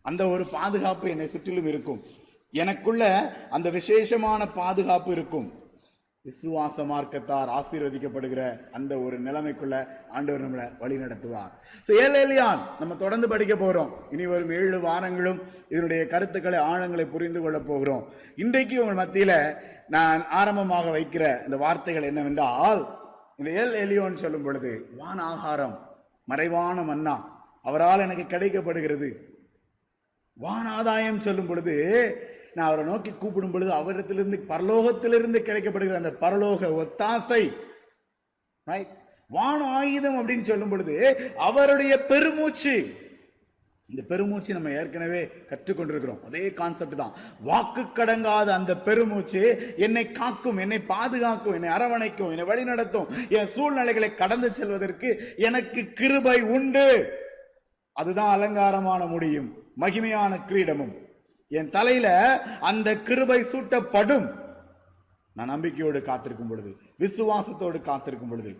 [0.01, 2.03] அந்த ஒரு பாதுகாப்பு என்னை சுற்றிலும் இருக்கும்.
[2.55, 3.03] எனக்குள்ள
[3.49, 5.47] அந்த விசேஷமான பாதுகாப்பு இருக்கும்.
[6.25, 11.51] விசுவாச மார்க்கத்தார் ஆசீர்வதிக்கப்படுகிற அந்த ஒரு நிலைமைக்குள்ள ஆண்டவர் நம்மளை வழி நடத்துவார்.
[11.83, 17.59] So, ஏலேலியான் நம்ம தொடர்ந்து படிக்க போகிறோம் இனி வரும் ஏழு வாரங்களும் இதனுடைய கருத்துக்களை ஆழங்களை புரிந்து கொள்ள
[17.59, 18.07] போகிறோம்.
[18.35, 19.55] இன்றைக்கு உங்கள் மத்தியில்
[19.87, 22.99] நான் ஆரம்பமாக வைக்கிற இந்த வார்த்தைகள் என்னவென்றால்
[23.37, 27.15] இந்த ஏல் எலியோன்னு சொல்லும் பொழுது வான் ஆகாரம் மறைவான மன்னா
[27.63, 29.09] அவரால் எனக்கு கிடைக்கப்படுகிறது.
[30.33, 31.75] வான் ஆதாயம் சொல்லும் பொழுது
[32.55, 37.43] நான் அவரை நோக்கி கூப்பிடும் பொழுது அவரிடத்திலிருந்து பரலோகத்திலிருந்து கிடைக்கப்படுகிற அந்த பரலோக ஒத்தாசை
[39.27, 40.95] வான ஆயுதம் அப்படின்னு சொல்லும் பொழுது
[41.47, 42.75] அவருடைய பெருமூச்சு
[43.89, 46.21] இந்த பெருமூச்சு நம்ம ஏற்கனவே கற்றுக்கொண்டிருக்கிறோம்.
[46.27, 47.11] அதே கான்செப்ட் தான்.
[47.49, 49.41] வாக்கு கடங்காத அந்த பெருமூச்சு
[49.77, 56.87] என்னை காக்கும் என்னை பாதுகாக்கும் என்னை அரவணைக்கும் என்னை வழிநடத்தும் என் சூழ்நிலைகளை கடந்து செல்வதற்கு எனக்கு கிருபை உண்டு.
[57.91, 59.49] அதுதான் அலங்காரமான முடியும்
[59.79, 60.95] மகிமையான கிரீடமும்.
[61.49, 62.07] என் தலையில
[62.59, 64.27] அந்த கிருபை சூட்டப்படும்.
[65.35, 68.53] நான் நம்பிக்கையோடு காத்திருக்கும் பொழுது விசுவாசத்தோடு காத்திருக்கும் பொழுது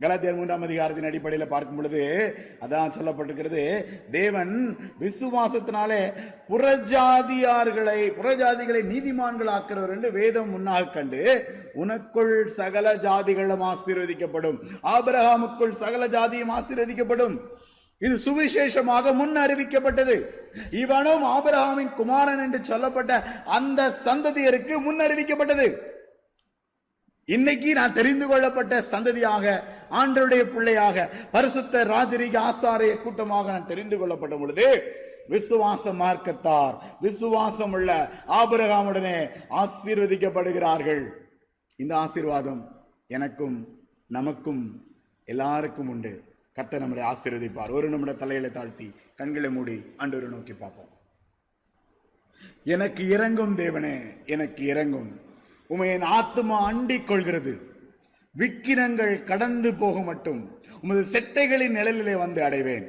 [0.00, 2.02] கலாத்தியர் மூன்றாம் அதிகாரத்தின் அடிப்படையில் பார்க்கும் பொழுது
[2.60, 3.62] அதான் சொல்லப்பட்டிருக்கிறது
[4.10, 4.52] தேவன்
[5.00, 6.00] விசுவாசத்தினாலே
[6.50, 11.22] புறஜாதியார்களை புறஜாதிகளை நீதிமான்கள் ஆக்கிறவர் என்று வேதம் முன்னாக கண்டு
[11.74, 14.58] உனக்குள் சகல ஜாதிகளும் ஆசீர்வதிக்கப்படும்.
[14.82, 17.36] ஆபிரகாமுக்குள் சகல ஜாதியும் ஆசீர்வதிக்கப்படும்.
[18.04, 20.16] இது சுவிசேஷமாக முன் அறிவிக்கப்பட்டது.
[20.82, 23.12] இவனும் ஆபிரஹாமின் குமாரன் என்று சொல்லப்பட்ட
[23.56, 25.66] அந்த சந்ததியருக்கு முன் அறிவிக்கப்பட்டது.
[27.28, 29.54] இன்னைக்கு நான் தெரிந்து கொள்ளப்பட்ட சந்ததியாக
[30.00, 34.66] ஆண்டருடைய பிள்ளையாக பரிசுத்த ராஜரீக ஆசாரிய கூட்டமாக நான் தெரிந்து கொள்ளப்பட்ட பொழுது
[35.34, 36.74] விசுவாச மார்க்கத்தார்
[37.06, 37.90] விசுவாசம் உள்ள
[38.40, 39.16] ஆபிரகாமுடனே
[39.62, 41.04] ஆசீர்வதிக்கப்படுகிறார்கள்.
[41.82, 42.62] இந்த ஆசீர்வாதம்
[43.16, 43.56] எனக்கும்
[44.16, 44.62] நமக்கும்
[45.24, 46.12] எல்லாருக்கும் உண்டு.
[46.56, 47.70] கத்த நம்மளை ஆசீர்வதிப்பார்.
[47.70, 50.88] ஒரு நம்முடைய தலையில தாழ்த்தி கண்களை மூடி ஆண்டவரை நோக்கி பார்ப்போம்.
[52.64, 55.20] எனக்கு இறங்கும் தேவனே எனக்கு இறங்கும்.
[55.66, 57.58] உமை என் ஆத்துமா அண்டிக் கொள்கிறது.
[58.32, 62.88] விக்கிரங்கள் கடந்து போக மட்டும் உமது செட்டைகளின் நிழலிலே வந்து அடைவேன்.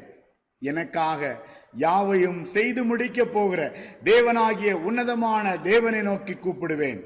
[0.60, 1.42] எனக்காக
[1.74, 7.02] யாவையும் செய்து முடிக்கப் போகிற தேவனாகிய உன்னதமான தேவனை நோக்கி கூப்பிடுவேன்.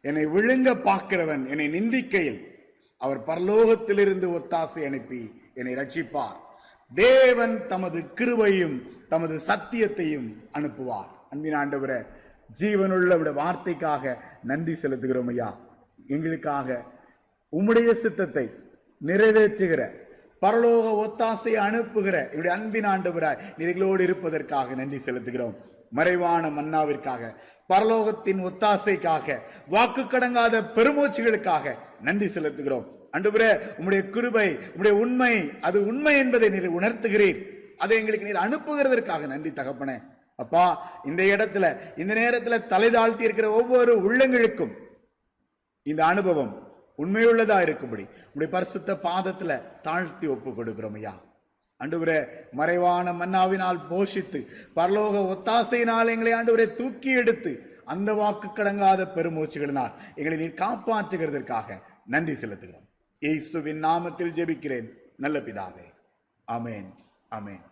[0.00, 2.49] என்னை விழுங்க பார்க்கிறவன் என்னை நிந்திக்கையில்.
[3.04, 5.20] அவர் பரலோகத்திலிருந்து ஒத்தாசை அனுப்பி
[5.54, 6.38] என்னை ரட்சிப்பார்.
[6.94, 8.76] தேவன் தமது கிருபையும்
[9.12, 10.28] தமது சத்தியத்தையும்
[10.58, 11.10] அனுப்புவார்.
[11.30, 11.92] அன்பின் ஆண்டவர
[12.60, 15.50] ஜீவனுள்ள விட வார்த்தைக்காக நன்றி செலுத்துகிறோம் ஐயா.
[16.14, 16.78] எங்களுக்காக
[17.52, 18.46] உம்முடைய சித்தத்தை
[19.08, 19.82] நிறைவேற்றுகிற
[20.44, 25.56] பரலோக ஒத்தாசை அனுப்புகிற என்னுடைய அன்பின் ஆண்டவராய் நீர்களோடு இருப்பதற்காக நன்றி செலுத்துகிறோம்.
[25.98, 27.22] மறைவான மன்னாவிற்காக
[27.70, 29.36] பரலோகத்தின் ஒத்தாசைக்காக
[29.74, 31.74] வாக்கு கடங்காத பெருமூச்சுகளுக்காக
[32.06, 32.86] நன்றி செலுத்துகிறோம்.
[33.16, 35.34] அன்றுபுரே உம்முடைய கிருபை உம்முடைய உண்மை
[35.68, 37.40] அது உண்மை என்பதை நீர் உணர்த்துகிறீர்.
[37.82, 39.96] அதை எங்களுக்கு நீர் அனுப்புகிறதற்காக நன்றி தகப்பனே.
[40.42, 40.64] அப்பா
[41.08, 41.64] இந்த இடத்துல
[42.02, 44.72] இந்த நேரத்தில் தலை தாழ்த்தி இருக்கிற ஒவ்வொரு உள்ளங்களுக்கும்
[45.86, 46.52] இந்த அனுபவம்
[47.02, 48.04] உண்மையுள்ளதா இருக்கும்படி
[48.34, 49.52] உடைய பரிசுத்த பாதத்துல
[49.86, 51.12] தாழ்த்தி ஒப்பு கொடுக்கிறோம் ஐயா.
[51.80, 52.18] ஆண்டவரே
[52.52, 54.40] மறைவான மன்னாவினால் போஷித்து
[54.76, 57.52] பரலோக ஒத்தாசையினால் எங்களை ஆண்டவரே தூக்கி எடுத்து
[57.84, 62.86] அந்த வாக்கு கடங்காத பெருமூச்சுகளினால் எங்களை நீர் காப்பாற்றுகிறதற்காக நன்றி செலுத்துகிறோம்.
[63.22, 64.88] இயேசுவின் நாமத்தில் ஜெபிக்கிறேன்.
[65.16, 65.86] நல்ல பிதாவே.
[66.48, 66.90] அமேன்
[67.38, 67.64] அமேன்